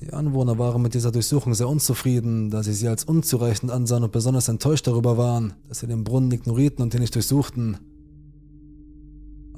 [0.00, 4.12] Die Anwohner waren mit dieser Durchsuchung sehr unzufrieden, da sie sie als unzureichend ansahen und
[4.12, 7.91] besonders enttäuscht darüber waren, dass sie den Brunnen ignorierten und ihn nicht durchsuchten.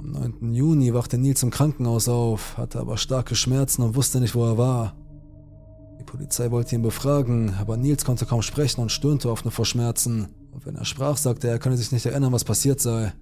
[0.05, 0.53] Am 9.
[0.53, 4.59] Juni wachte Nils im Krankenhaus auf, hatte aber starke Schmerzen und wusste nicht, wo er
[4.59, 4.95] war.
[5.99, 9.65] Die Polizei wollte ihn befragen, aber Nils konnte kaum sprechen und stöhnte oft nur vor
[9.65, 10.29] Schmerzen.
[10.53, 13.15] Und wenn er sprach, sagte er, er könne sich nicht erinnern, was passiert sei.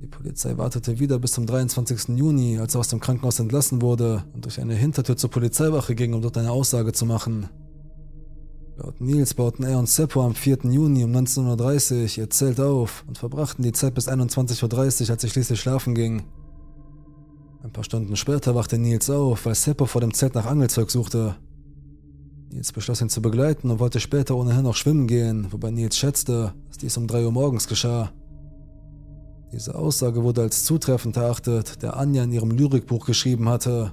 [0.00, 2.16] Die Polizei wartete wieder bis zum 23.
[2.16, 6.14] Juni, als er aus dem Krankenhaus entlassen wurde und durch eine Hintertür zur Polizeiwache ging,
[6.14, 7.48] um dort eine Aussage zu machen.
[8.78, 10.58] Laut Nils bauten er und Seppo am 4.
[10.64, 15.22] Juni um 19.30 Uhr ihr Zelt auf und verbrachten die Zeit bis 21.30 Uhr, als
[15.22, 16.24] sie schließlich schlafen ging.
[17.62, 21.36] Ein paar Stunden später wachte Nils auf, weil Seppo vor dem Zelt nach Angelzeug suchte.
[22.52, 26.52] Nils beschloss ihn zu begleiten und wollte später ohnehin noch schwimmen gehen, wobei Nils schätzte,
[26.68, 28.12] dass dies um 3 Uhr morgens geschah.
[29.52, 33.92] Diese Aussage wurde als zutreffend erachtet, der Anja in ihrem Lyrikbuch geschrieben hatte.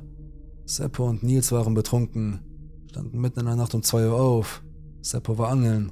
[0.66, 2.42] Seppo und Nils waren betrunken,
[2.90, 4.62] standen mitten in der Nacht um 2 Uhr auf.
[5.04, 5.91] Seppo war angeln.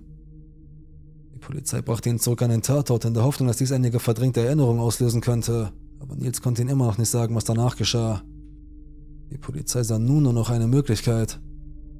[1.33, 4.45] Die Polizei brachte ihn zurück an den Tatort in der Hoffnung, dass dies einige verdrängte
[4.45, 8.21] Erinnerungen auslösen könnte, aber Nils konnte ihnen immer noch nicht sagen, was danach geschah.
[9.29, 11.41] Die Polizei sah nun nur noch eine Möglichkeit.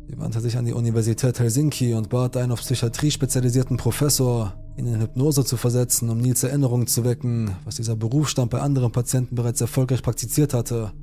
[0.07, 4.88] Sie wandte sich an die Universität Helsinki und bat einen auf Psychiatrie spezialisierten Professor, ihn
[4.88, 9.36] in Hypnose zu versetzen, um Nils Erinnerungen zu wecken, was dieser Berufsstand bei anderen Patienten
[9.36, 10.93] bereits erfolgreich praktiziert hatte.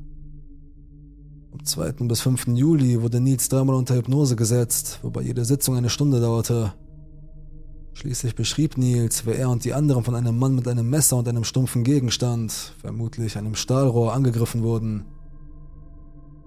[1.53, 1.93] Am 2.
[2.07, 2.49] bis 5.
[2.49, 6.75] Juli wurde Nils dreimal unter Hypnose gesetzt, wobei jede Sitzung eine Stunde dauerte.
[7.95, 11.27] Schließlich beschrieb Nils, wie er und die anderen von einem Mann mit einem Messer und
[11.27, 15.07] einem stumpfen Gegenstand, vermutlich einem Stahlrohr, angegriffen wurden.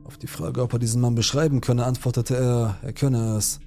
[0.06, 3.60] Auf die Frage, ob er diesen Mann beschreiben könne, antwortete er, er könne es.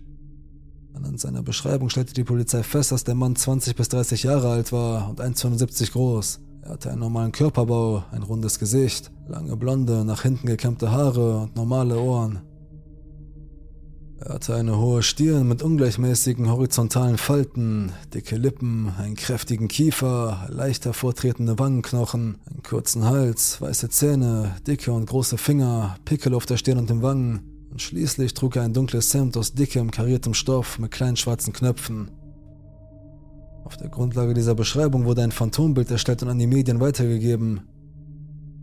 [0.95, 4.71] Anhand seiner Beschreibung stellte die Polizei fest, dass der Mann 20 bis 30 Jahre alt
[4.71, 6.41] war und 1,75 groß.
[6.65, 11.57] Er hatte einen normalen Körperbau, ein rundes Gesicht, lange blonde, nach hinten gekämmte Haare und
[11.57, 12.41] normale Ohren.
[14.19, 20.87] Er hatte eine hohe Stirn mit ungleichmäßigen horizontalen Falten, dicke Lippen, einen kräftigen Kiefer, leicht
[20.87, 26.79] hervortretende Wangenknochen, einen kurzen Hals, weiße Zähne, dicke und große Finger, Pickel auf der Stirn
[26.79, 27.43] und den Wangen
[27.73, 32.11] und schließlich trug er ein dunkles Hemd aus dickem, kariertem Stoff mit kleinen schwarzen Knöpfen.
[33.65, 37.63] Auf der Grundlage dieser Beschreibung wurde ein Phantombild erstellt und an die Medien weitergegeben.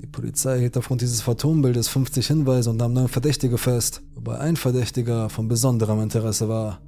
[0.01, 4.55] Die Polizei hielt aufgrund dieses Phantombildes 50 Hinweise und nahm neun Verdächtige fest, wobei ein
[4.55, 6.79] Verdächtiger von besonderem Interesse war.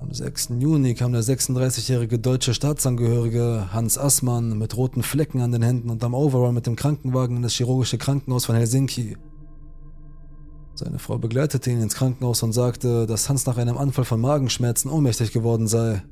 [0.00, 0.50] Am 6.
[0.58, 6.02] Juni kam der 36-jährige deutsche Staatsangehörige Hans Assmann mit roten Flecken an den Händen und
[6.02, 9.16] am Overall mit dem Krankenwagen in das chirurgische Krankenhaus von Helsinki.
[10.74, 14.90] Seine Frau begleitete ihn ins Krankenhaus und sagte, dass Hans nach einem Anfall von Magenschmerzen
[14.90, 16.02] ohnmächtig geworden sei.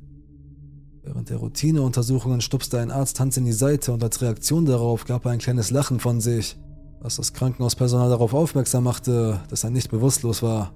[1.19, 5.25] Während der Routineuntersuchungen stupste ein Arzt Hans in die Seite und als Reaktion darauf gab
[5.25, 6.57] er ein kleines Lachen von sich,
[7.01, 10.71] was das Krankenhauspersonal darauf aufmerksam machte, dass er nicht bewusstlos war.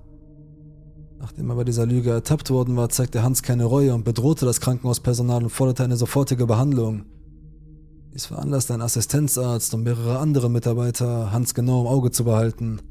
[1.18, 4.60] Nachdem er bei dieser Lüge ertappt worden war, zeigte Hans keine Reue und bedrohte das
[4.60, 7.06] Krankenhauspersonal und forderte eine sofortige Behandlung.
[8.14, 12.82] Dies veranlasste ein Assistenzarzt und mehrere andere Mitarbeiter, Hans genau im Auge zu behalten.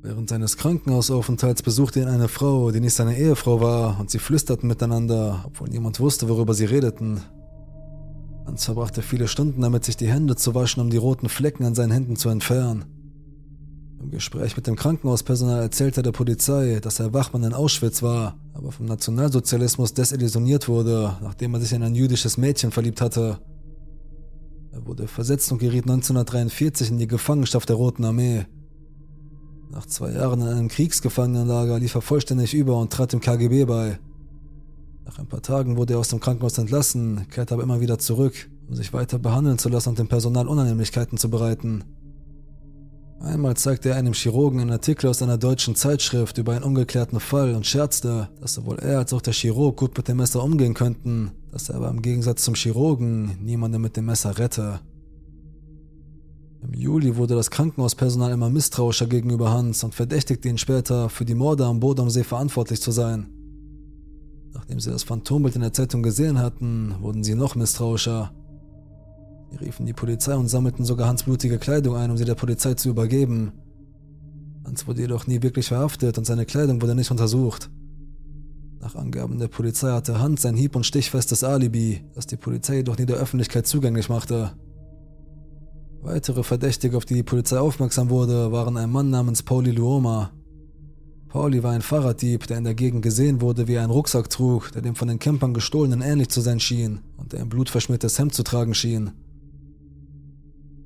[0.00, 4.68] Während seines Krankenhausaufenthalts besuchte ihn eine Frau, die nicht seine Ehefrau war, und sie flüsterten
[4.68, 7.20] miteinander, obwohl niemand wusste, worüber sie redeten.
[8.46, 11.74] Hans verbrachte viele Stunden damit, sich die Hände zu waschen, um die roten Flecken an
[11.74, 12.84] seinen Händen zu entfernen.
[14.00, 18.70] Im Gespräch mit dem Krankenhauspersonal erzählte der Polizei, dass er Wachmann in Auschwitz war, aber
[18.70, 23.40] vom Nationalsozialismus desillusioniert wurde, nachdem er sich in ein jüdisches Mädchen verliebt hatte.
[24.70, 28.46] Er wurde versetzt und geriet 1943 in die Gefangenschaft der Roten Armee.
[29.70, 33.98] Nach zwei Jahren in einem Kriegsgefangenenlager lief er vollständig über und trat dem KGB bei.
[35.04, 38.48] Nach ein paar Tagen wurde er aus dem Krankenhaus entlassen, kehrte aber immer wieder zurück,
[38.68, 41.84] um sich weiter behandeln zu lassen und dem Personal Unannehmlichkeiten zu bereiten.
[43.20, 47.54] Einmal zeigte er einem Chirurgen einen Artikel aus einer deutschen Zeitschrift über einen ungeklärten Fall
[47.54, 51.32] und scherzte, dass sowohl er als auch der Chirurg gut mit dem Messer umgehen könnten,
[51.50, 54.80] dass er aber im Gegensatz zum Chirurgen niemanden mit dem Messer rette.
[56.60, 61.36] Im Juli wurde das Krankenhauspersonal immer misstrauischer gegenüber Hans und verdächtigte ihn später, für die
[61.36, 63.28] Morde am Boot am See verantwortlich zu sein.
[64.52, 68.32] Nachdem sie das Phantombild in der Zeitung gesehen hatten, wurden sie noch misstrauischer.
[69.50, 72.74] Sie riefen die Polizei und sammelten sogar Hans blutige Kleidung ein, um sie der Polizei
[72.74, 73.52] zu übergeben.
[74.64, 77.70] Hans wurde jedoch nie wirklich verhaftet und seine Kleidung wurde nicht untersucht.
[78.80, 82.98] Nach Angaben der Polizei hatte Hans ein hieb- und stichfestes Alibi, das die Polizei jedoch
[82.98, 84.52] nie der Öffentlichkeit zugänglich machte.
[86.02, 90.30] Weitere Verdächtige, auf die die Polizei aufmerksam wurde, waren ein Mann namens Pauli Luoma.
[91.28, 94.72] Pauli war ein Fahrraddieb, der in der Gegend gesehen wurde, wie er einen Rucksack trug,
[94.72, 98.34] der dem von den Campern gestohlenen ähnlich zu sein schien und der ein blutverschmiertes Hemd
[98.34, 99.10] zu tragen schien.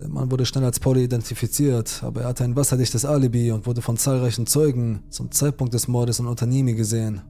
[0.01, 3.83] Der Mann wurde schnell als Pauli identifiziert, aber er hatte ein wasserdichtes Alibi und wurde
[3.83, 7.21] von zahlreichen Zeugen zum Zeitpunkt des Mordes in Otanimi gesehen.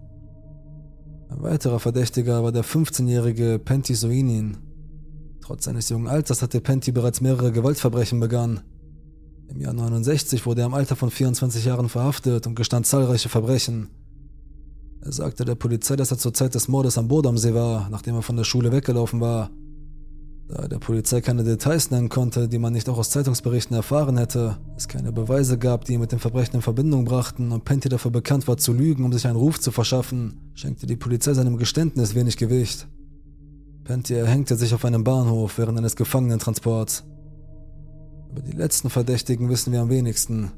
[1.28, 4.56] Ein weiterer Verdächtiger war der 15-jährige Pentti Soinin.
[5.42, 8.60] Trotz seines jungen Alters hatte Pentti bereits mehrere Gewaltverbrechen begangen.
[9.48, 13.90] Im Jahr 69 wurde er im Alter von 24 Jahren verhaftet und gestand zahlreiche Verbrechen.
[15.00, 18.22] Er sagte der Polizei, dass er zur Zeit des Mordes am Bodamsee war, nachdem er
[18.22, 19.50] von der Schule weggelaufen war
[20.52, 24.58] da der Polizei keine Details nennen konnte, die man nicht auch aus Zeitungsberichten erfahren hätte,
[24.76, 28.10] es keine Beweise gab, die ihn mit dem Verbrechen in Verbindung brachten und Penty dafür
[28.10, 32.14] bekannt war zu lügen, um sich einen Ruf zu verschaffen, schenkte die Polizei seinem Geständnis
[32.14, 32.86] wenig Gewicht.
[33.84, 37.04] Penty erhängte sich auf einem Bahnhof während eines Gefangenentransports.
[38.30, 40.52] Über die letzten Verdächtigen wissen wir am wenigsten.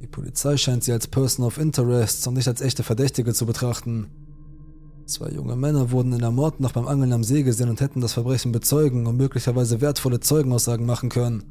[0.00, 4.08] Die Polizei scheint sie als Person of Interest und nicht als echte Verdächtige zu betrachten.
[5.06, 8.14] Zwei junge Männer wurden in der Mordnacht beim Angeln am See gesehen und hätten das
[8.14, 11.44] Verbrechen bezeugen und möglicherweise wertvolle Zeugenaussagen machen können.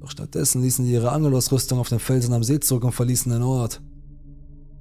[0.00, 3.42] Doch stattdessen ließen sie ihre Angelausrüstung auf den Felsen am See zurück und verließen den
[3.42, 3.82] Ort.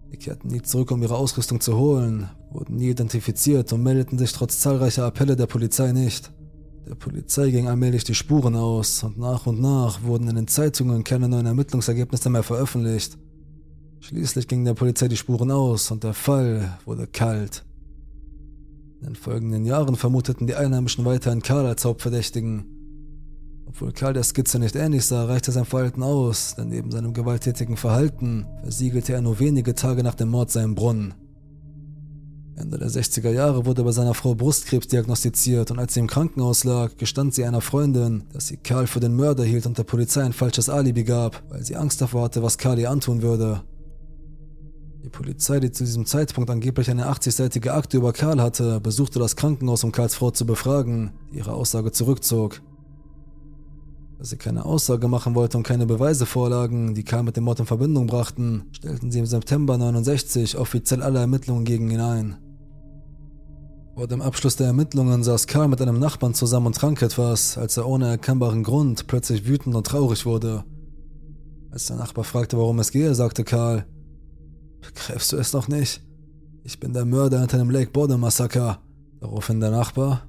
[0.09, 4.31] Sie kehrten nie zurück, um ihre Ausrüstung zu holen, wurden nie identifiziert und meldeten sich
[4.31, 6.31] trotz zahlreicher Appelle der Polizei nicht.
[6.87, 11.03] Der Polizei ging allmählich die Spuren aus und nach und nach wurden in den Zeitungen
[11.03, 13.17] keine neuen Ermittlungsergebnisse mehr veröffentlicht.
[13.99, 17.65] Schließlich gingen der Polizei die Spuren aus und der Fall wurde kalt.
[19.01, 22.76] In den folgenden Jahren vermuteten die Einheimischen weiterhin Karl als Hauptverdächtigen.
[23.67, 27.77] Obwohl Karl der Skizze nicht ähnlich sah, reichte sein Verhalten aus, denn neben seinem gewalttätigen
[27.77, 31.13] Verhalten versiegelte er nur wenige Tage nach dem Mord seinen Brunnen.
[32.55, 36.63] Ende der 60er Jahre wurde bei seiner Frau Brustkrebs diagnostiziert und als sie im Krankenhaus
[36.63, 40.23] lag, gestand sie einer Freundin, dass sie Karl für den Mörder hielt und der Polizei
[40.23, 43.61] ein falsches Alibi gab, weil sie Angst davor hatte, was Karl ihr antun würde.
[45.03, 49.35] Die Polizei, die zu diesem Zeitpunkt angeblich eine 80-seitige Akte über Karl hatte, besuchte das
[49.35, 52.61] Krankenhaus, um Karls Frau zu befragen, die ihre Aussage zurückzog.
[54.17, 57.59] Da sie keine Aussage machen wollte und keine Beweise vorlagen, die Karl mit dem Mord
[57.59, 62.37] in Verbindung brachten, stellten sie im September 69 offiziell alle Ermittlungen gegen ihn ein.
[63.95, 67.77] Vor dem Abschluss der Ermittlungen saß Karl mit einem Nachbarn zusammen und trank etwas, als
[67.77, 70.63] er ohne erkennbaren Grund plötzlich wütend und traurig wurde.
[71.71, 73.85] Als der Nachbar fragte, warum es gehe, sagte Karl,
[74.81, 76.01] Begreifst du es noch nicht?
[76.63, 78.79] Ich bin der Mörder hinter dem Lake Bode Massaker.
[79.19, 80.27] Daraufhin der Nachbar.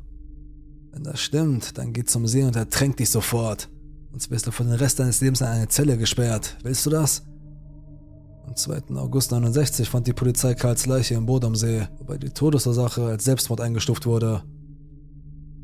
[0.93, 3.69] Wenn das stimmt, dann geh zum See und ertränk dich sofort.
[4.11, 6.57] Sonst wirst du für den Rest deines Lebens in eine Zelle gesperrt.
[6.63, 7.23] Willst du das?
[8.47, 8.95] Am 2.
[8.97, 13.25] August 69 fand die Polizei Karls Leiche im Boot am See, wobei die Todesursache als
[13.25, 14.43] Selbstmord eingestuft wurde.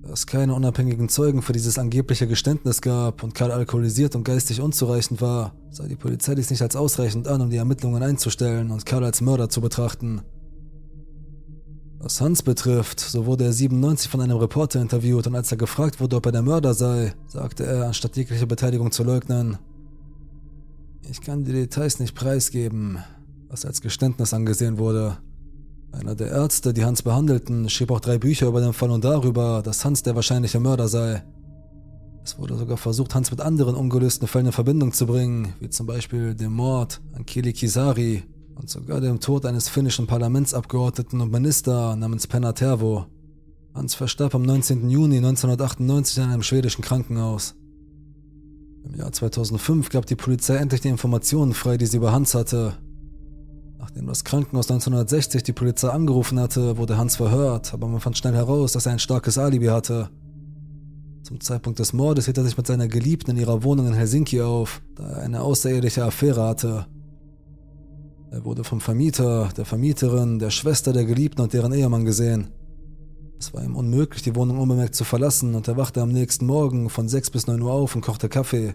[0.02, 4.60] Da es keine unabhängigen Zeugen für dieses angebliche Geständnis gab und Karl alkoholisiert und geistig
[4.60, 8.84] unzureichend war, sah die Polizei dies nicht als ausreichend an, um die Ermittlungen einzustellen und
[8.84, 10.20] Karl als Mörder zu betrachten.
[12.04, 16.00] Was Hans betrifft, so wurde er 97 von einem Reporter interviewt und als er gefragt
[16.00, 19.56] wurde, ob er der Mörder sei, sagte er, anstatt jegliche Beteiligung zu leugnen,
[21.08, 22.98] ich kann die Details nicht preisgeben,
[23.48, 25.16] was als Geständnis angesehen wurde.
[25.92, 29.62] Einer der Ärzte, die Hans behandelten, schrieb auch drei Bücher über den Fall und darüber,
[29.62, 31.24] dass Hans der wahrscheinliche Mörder sei.
[32.22, 35.86] Es wurde sogar versucht, Hans mit anderen ungelösten Fällen in Verbindung zu bringen, wie zum
[35.86, 38.24] Beispiel dem Mord an Kili Kisari
[38.54, 43.06] und sogar dem Tod eines finnischen Parlamentsabgeordneten und Minister namens Penna Tervo.
[43.74, 44.88] Hans verstarb am 19.
[44.88, 47.54] Juni 1998 in einem schwedischen Krankenhaus.
[48.84, 52.74] Im Jahr 2005 gab die Polizei endlich die Informationen frei, die sie über Hans hatte,
[53.84, 58.32] Nachdem das Krankenhaus 1960 die Polizei angerufen hatte, wurde Hans verhört, aber man fand schnell
[58.32, 60.08] heraus, dass er ein starkes Alibi hatte.
[61.22, 64.40] Zum Zeitpunkt des Mordes hielt er sich mit seiner Geliebten in ihrer Wohnung in Helsinki
[64.40, 66.86] auf, da er eine außereheliche Affäre hatte.
[68.34, 72.48] Er wurde vom Vermieter, der Vermieterin, der Schwester der Geliebten und deren Ehemann gesehen.
[73.38, 76.90] Es war ihm unmöglich, die Wohnung unbemerkt zu verlassen und er wachte am nächsten Morgen
[76.90, 78.74] von 6 bis 9 Uhr auf und kochte Kaffee.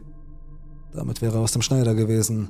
[0.94, 2.48] Damit wäre er aus dem Schneider gewesen.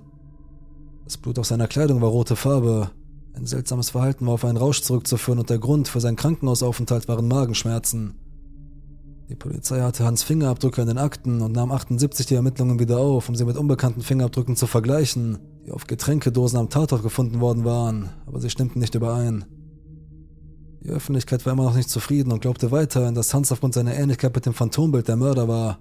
[1.03, 2.91] Das Blut auf seiner Kleidung war rote Farbe.
[3.34, 7.28] Ein seltsames Verhalten war auf einen Rausch zurückzuführen und der Grund für seinen Krankenhausaufenthalt waren
[7.28, 8.20] Magenschmerzen.
[9.30, 13.30] Die Polizei hatte Hans Fingerabdrücke in den Akten und nahm 78 die Ermittlungen wieder auf,
[13.30, 15.39] um sie mit unbekannten Fingerabdrücken zu vergleichen,
[15.70, 19.46] die auf Getränkedosen am Tatort gefunden worden waren, aber sie stimmten nicht überein.
[20.82, 24.34] Die Öffentlichkeit war immer noch nicht zufrieden und glaubte weiterhin, dass Hans aufgrund seiner Ähnlichkeit
[24.34, 25.80] mit dem Phantombild der Mörder war.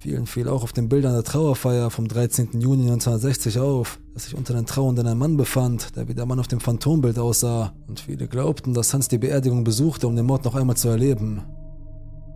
[0.00, 2.60] Vielen fiel auch auf den Bildern der Trauerfeier vom 13.
[2.60, 6.38] Juni 1960 auf, dass sich unter den Trauernden ein Mann befand, der wie der Mann
[6.38, 10.44] auf dem Phantombild aussah, und viele glaubten, dass Hans die Beerdigung besuchte, um den Mord
[10.44, 11.42] noch einmal zu erleben.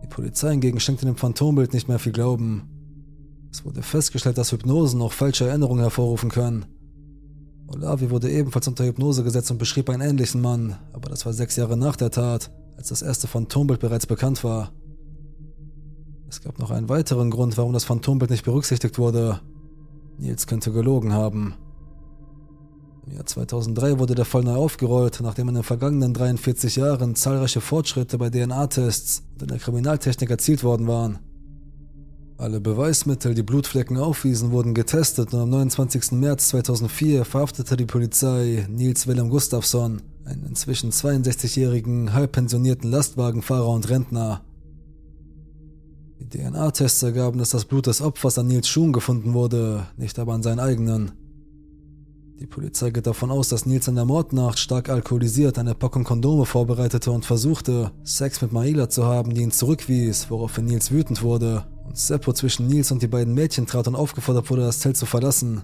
[0.03, 2.72] Die Polizei hingegen schenkte dem Phantombild nicht mehr viel Glauben.
[3.53, 6.65] Es wurde festgestellt, dass Hypnosen auch falsche Erinnerungen hervorrufen können.
[7.67, 11.55] Olavi wurde ebenfalls unter Hypnose gesetzt und beschrieb einen ähnlichen Mann, aber das war sechs
[11.55, 14.71] Jahre nach der Tat, als das erste Phantombild bereits bekannt war.
[16.27, 19.39] Es gab noch einen weiteren Grund, warum das Phantombild nicht berücksichtigt wurde.
[20.17, 21.53] Nils könnte gelogen haben.
[23.05, 27.61] Im Jahr 2003 wurde der Fall neu aufgerollt, nachdem in den vergangenen 43 Jahren zahlreiche
[27.61, 31.19] Fortschritte bei DNA-Tests und in der Kriminaltechnik erzielt worden waren.
[32.43, 36.11] Alle Beweismittel, die Blutflecken aufwiesen, wurden getestet und am 29.
[36.11, 44.41] März 2004 verhaftete die Polizei Nils Willem Gustafsson, einen inzwischen 62-jährigen, halbpensionierten Lastwagenfahrer und Rentner.
[46.19, 50.33] Die DNA-Tests ergaben, dass das Blut des Opfers an Nils Schuhen gefunden wurde, nicht aber
[50.33, 51.13] an seinen eigenen.
[52.41, 56.45] Die Polizei geht davon aus, dass Nils in der Mordnacht stark alkoholisiert eine Packung Kondome
[56.45, 61.67] vorbereitete und versuchte, Sex mit Maila zu haben, die ihn zurückwies, woraufhin Nils wütend wurde
[61.83, 65.05] und Seppo zwischen Nils und die beiden Mädchen trat und aufgefordert wurde, das Zelt zu
[65.05, 65.63] verlassen.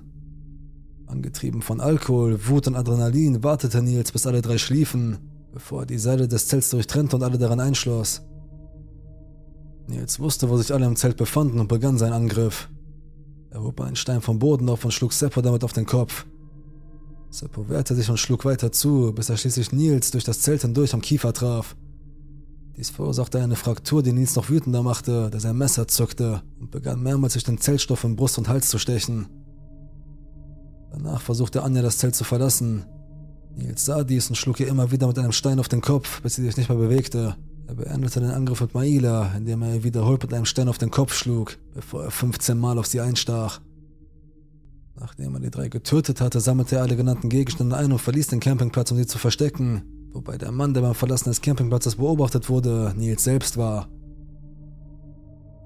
[1.07, 5.17] Angetrieben von Alkohol, Wut und Adrenalin wartete Nils, bis alle drei schliefen,
[5.51, 8.21] bevor er die Seile des Zelts durchtrennte und alle daran einschloss.
[9.87, 12.69] Nils wusste, wo sich alle im Zelt befanden und begann seinen Angriff.
[13.49, 16.27] Er hob einen Stein vom Boden auf und schlug Seppo damit auf den Kopf.
[17.31, 20.93] Seppo wehrte sich und schlug weiter zu, bis er schließlich Nils durch das Zelt hindurch
[20.93, 21.75] am Kiefer traf.
[22.79, 27.03] Dies verursachte eine Fraktur, die Nils noch wütender machte, der sein Messer zückte und begann
[27.03, 29.27] mehrmals durch den Zeltstoff in Brust und Hals zu stechen.
[30.89, 32.85] Danach versuchte Anja das Zelt zu verlassen.
[33.53, 36.35] Nils sah dies und schlug ihr immer wieder mit einem Stein auf den Kopf, bis
[36.35, 37.35] sie sich nicht mehr bewegte.
[37.67, 40.89] Er beendete den Angriff mit Maila, indem er ihr wiederholt mit einem Stein auf den
[40.89, 43.59] Kopf schlug, bevor er 15 Mal auf sie einstach.
[44.95, 48.39] Nachdem er die drei getötet hatte, sammelte er alle genannten Gegenstände ein und verließ den
[48.39, 52.93] Campingplatz, um sie zu verstecken, wobei der Mann, der beim Verlassen des Campingplatzes beobachtet wurde,
[52.97, 53.87] Nils selbst war.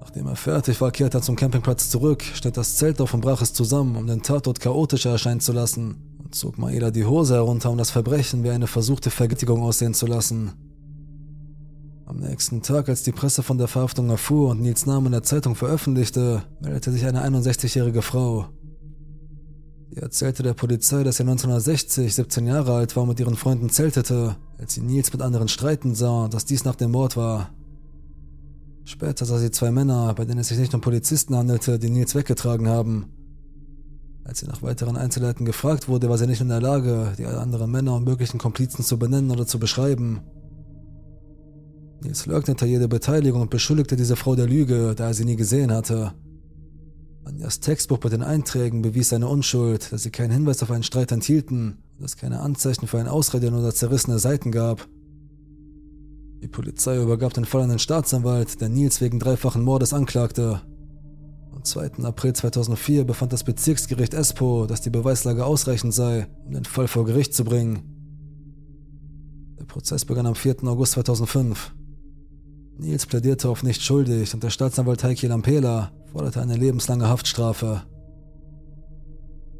[0.00, 3.40] Nachdem er fertig war, kehrte er zum Campingplatz zurück, stellte das Zelt auf und brach
[3.40, 7.70] es zusammen, um den Tatort chaotischer erscheinen zu lassen, und zog Maeda die Hose herunter,
[7.70, 10.52] um das Verbrechen wie eine versuchte Vergiftigung aussehen zu lassen.
[12.06, 15.22] Am nächsten Tag, als die Presse von der Verhaftung erfuhr und Nils Name in der
[15.22, 18.48] Zeitung veröffentlichte, meldete sich eine 61-jährige Frau,
[19.94, 23.70] Sie erzählte der Polizei, dass sie 1960 17 Jahre alt war und mit ihren Freunden
[23.70, 27.50] zeltete, als sie Nils mit anderen streiten sah dass dies nach dem Mord war.
[28.84, 32.16] Später sah sie zwei Männer, bei denen es sich nicht um Polizisten handelte, die Nils
[32.16, 33.06] weggetragen haben.
[34.24, 37.70] Als sie nach weiteren Einzelheiten gefragt wurde, war sie nicht in der Lage, die anderen
[37.70, 40.22] Männer und möglichen Komplizen zu benennen oder zu beschreiben.
[42.02, 45.70] Nils leugnete jede Beteiligung und beschuldigte diese Frau der Lüge, da er sie nie gesehen
[45.70, 46.14] hatte.
[47.24, 51.10] Anjas Textbuch bei den Einträgen bewies seine Unschuld, dass sie keinen Hinweis auf einen Streit
[51.10, 54.86] enthielten und es keine Anzeichen für ein Ausreden oder zerrissene Seiten gab.
[56.42, 60.60] Die Polizei übergab den Fall an den Staatsanwalt, der Nils wegen dreifachen Mordes anklagte.
[61.54, 62.04] Am 2.
[62.04, 67.06] April 2004 befand das Bezirksgericht Espoo, dass die Beweislage ausreichend sei, um den Fall vor
[67.06, 67.84] Gericht zu bringen.
[69.58, 70.64] Der Prozess begann am 4.
[70.64, 71.72] August 2005.
[72.78, 77.82] Nils plädierte auf nicht schuldig und der Staatsanwalt Heiki Lampela forderte eine lebenslange Haftstrafe.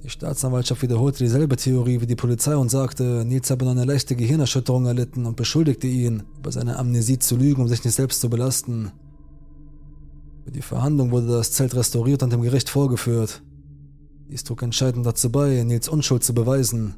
[0.02, 4.16] Die Staatsanwaltschaft wiederholte dieselbe Theorie wie die Polizei und sagte, Nils habe nur eine leichte
[4.16, 8.28] Gehirnerschütterung erlitten und beschuldigte ihn, über seine Amnesie zu lügen, um sich nicht selbst zu
[8.28, 8.92] belasten.
[10.44, 13.42] Für die Verhandlung wurde das Zelt restauriert und dem Gericht vorgeführt.
[14.30, 16.96] Dies trug entscheidend dazu bei, Nils Unschuld zu beweisen.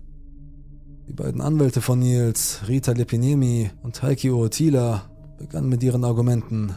[1.07, 6.75] Die beiden Anwälte von Nils, Rita Lepinemi und Heiki Ootila, begannen mit ihren Argumenten.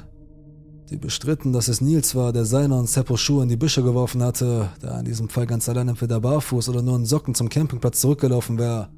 [0.89, 4.23] Die bestritten, dass es Nils war, der seine und Seppos Schuhe in die Büsche geworfen
[4.23, 7.49] hatte, da er in diesem Fall ganz allein entweder barfuß oder nur in Socken zum
[7.49, 8.89] Campingplatz zurückgelaufen wäre.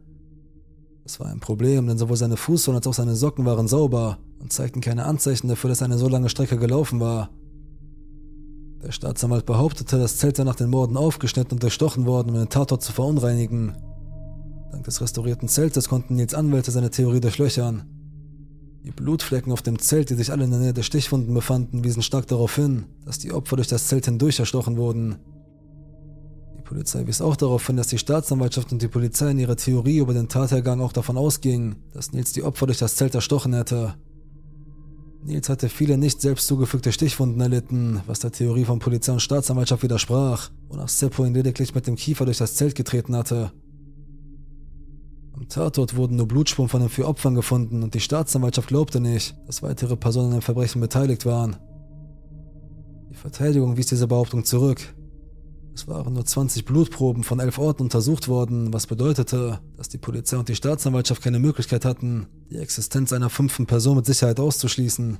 [1.03, 4.53] Das war ein Problem, denn sowohl seine Fußsohlen als auch seine Socken waren sauber und
[4.53, 7.29] zeigten keine Anzeichen dafür, dass er eine so lange Strecke gelaufen war.
[8.81, 12.49] Der Staatsanwalt behauptete, das Zelt sei nach den Morden aufgeschnitten und durchstochen worden, um den
[12.49, 13.75] Tatort zu verunreinigen.
[14.71, 18.00] Dank des restaurierten Zeltes konnten Nils Anwälte seine Theorie durchlöchern.
[18.83, 22.01] Die Blutflecken auf dem Zelt, die sich alle in der Nähe der Stichwunden befanden, wiesen
[22.01, 25.17] stark darauf hin, dass die Opfer durch das Zelt hindurch erstochen wurden.
[26.57, 29.99] Die Polizei wies auch darauf hin, dass die Staatsanwaltschaft und die Polizei in ihrer Theorie
[29.99, 33.93] über den Tathergang auch davon ausgingen, dass Nils die Opfer durch das Zelt erstochen hätte.
[35.23, 39.83] Nils hatte viele nicht selbst zugefügte Stichwunden erlitten, was der Theorie von Polizei und Staatsanwaltschaft
[39.83, 43.51] widersprach, wonach Seppo ihn lediglich mit dem Kiefer durch das Zelt getreten hatte.
[45.51, 49.35] Am Tatort wurden nur Blutspuren von den vier Opfern gefunden und die Staatsanwaltschaft glaubte nicht,
[49.47, 51.57] dass weitere Personen im Verbrechen beteiligt waren.
[53.09, 54.79] Die Verteidigung wies diese Behauptung zurück.
[55.75, 60.37] Es waren nur 20 Blutproben von elf Orten untersucht worden, was bedeutete, dass die Polizei
[60.37, 65.17] und die Staatsanwaltschaft keine Möglichkeit hatten, die Existenz einer fünften Person mit Sicherheit auszuschließen.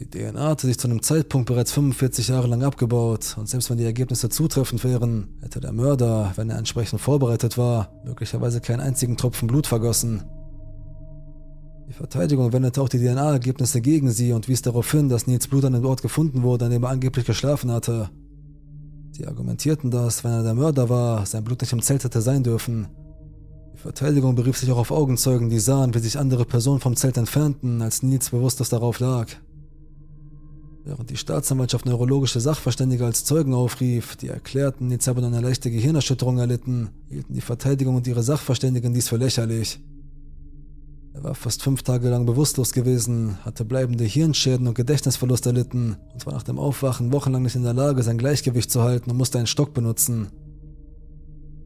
[0.00, 3.76] Die DNA hatte sich zu einem Zeitpunkt bereits 45 Jahre lang abgebaut und selbst wenn
[3.76, 9.18] die Ergebnisse zutreffend wären, hätte der Mörder, wenn er entsprechend vorbereitet war, möglicherweise keinen einzigen
[9.18, 10.22] Tropfen Blut vergossen.
[11.86, 15.66] Die Verteidigung wendete auch die DNA-Ergebnisse gegen sie und wies darauf hin, dass Nils Blut
[15.66, 18.08] an dem Ort gefunden wurde, an dem er angeblich geschlafen hatte.
[19.10, 22.42] Sie argumentierten, dass, wenn er der Mörder war, sein Blut nicht im Zelt hätte sein
[22.42, 22.88] dürfen.
[23.74, 27.18] Die Verteidigung berief sich auch auf Augenzeugen, die sahen, wie sich andere Personen vom Zelt
[27.18, 29.26] entfernten, als Nils bewusstlos darauf lag.
[30.90, 36.38] Während die Staatsanwaltschaft neurologische Sachverständige als Zeugen aufrief, die erklärten, Nils habe eine leichte Gehirnerschütterung
[36.38, 39.78] erlitten, hielten die Verteidigung und ihre Sachverständigen dies für lächerlich.
[41.14, 46.26] Er war fast fünf Tage lang bewusstlos gewesen, hatte bleibende Hirnschäden und Gedächtnisverlust erlitten und
[46.26, 49.38] war nach dem Aufwachen wochenlang nicht in der Lage, sein Gleichgewicht zu halten und musste
[49.38, 50.32] einen Stock benutzen.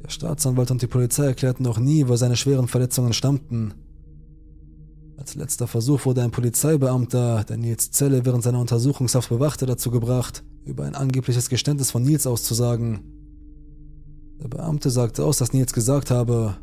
[0.03, 3.72] Der Staatsanwalt und die Polizei erklärten auch nie, wo seine schweren Verletzungen stammten.
[5.17, 10.43] Als letzter Versuch wurde ein Polizeibeamter, der Nils Zelle während seiner Untersuchungshaft bewachte, dazu gebracht,
[10.65, 13.01] über ein angebliches Geständnis von Nils auszusagen.
[14.43, 16.57] Der Beamte sagte aus, dass Nils gesagt habe,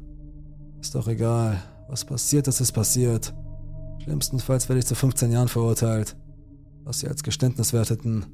[0.81, 3.33] ist doch egal, was passiert ist, ist passiert.
[4.03, 6.17] Schlimmstenfalls werde ich zu 15 Jahren verurteilt,
[6.83, 8.25] was sie als Geständnis werteten.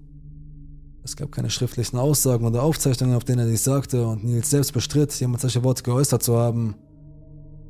[1.04, 4.74] Es gab keine schriftlichen Aussagen oder Aufzeichnungen, auf denen er dies sagte, und Nils selbst
[4.74, 6.76] bestritt, jemand solche Worte geäußert zu haben.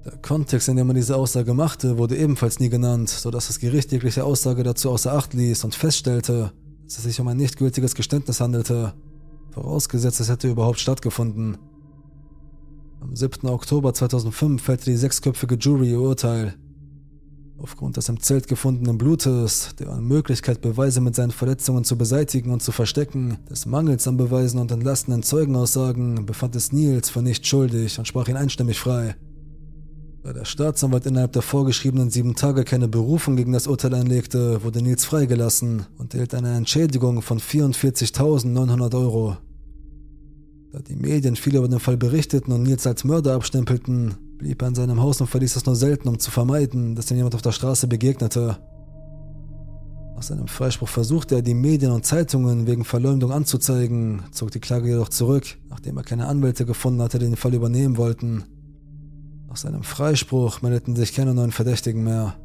[0.07, 3.91] Der Kontext, in dem er diese Aussage machte, wurde ebenfalls nie genannt, sodass das Gericht
[3.91, 6.53] jegliche Aussage dazu außer Acht ließ und feststellte,
[6.85, 8.93] dass es sich um ein nicht gültiges Geständnis handelte,
[9.51, 11.57] vorausgesetzt es hätte überhaupt stattgefunden.
[13.01, 13.49] Am 7.
[13.49, 16.53] Oktober 2005 fällte die sechsköpfige Jury ihr Urteil.
[17.57, 22.63] Aufgrund des im Zelt gefundenen Blutes, der Unmöglichkeit, Beweise mit seinen Verletzungen zu beseitigen und
[22.63, 27.99] zu verstecken, des Mangels an Beweisen und entlastenden Zeugenaussagen, befand es Nils für nicht schuldig
[27.99, 29.17] und sprach ihn einstimmig frei.
[30.27, 34.81] Da der Staatsanwalt innerhalb der vorgeschriebenen sieben Tage keine Berufung gegen das Urteil einlegte, wurde
[34.81, 39.37] Nils freigelassen und erhielt eine Entschädigung von 44.900 Euro.
[40.73, 44.67] Da die Medien viel über den Fall berichteten und Nils als Mörder abstempelten, blieb er
[44.67, 47.41] in seinem Haus und verließ es nur selten, um zu vermeiden, dass ihm jemand auf
[47.41, 48.57] der Straße begegnete.
[50.13, 54.89] Nach seinem Freispruch versuchte er, die Medien und Zeitungen wegen Verleumdung anzuzeigen, zog die Klage
[54.89, 58.43] jedoch zurück, nachdem er keine Anwälte gefunden hatte, die den Fall übernehmen wollten.
[59.47, 62.35] Nach seinem Freispruch meldeten sich keine neuen Verdächtigen mehr.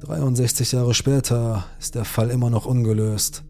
[0.00, 3.44] 63 Jahre später ist der Fall immer noch ungelöst.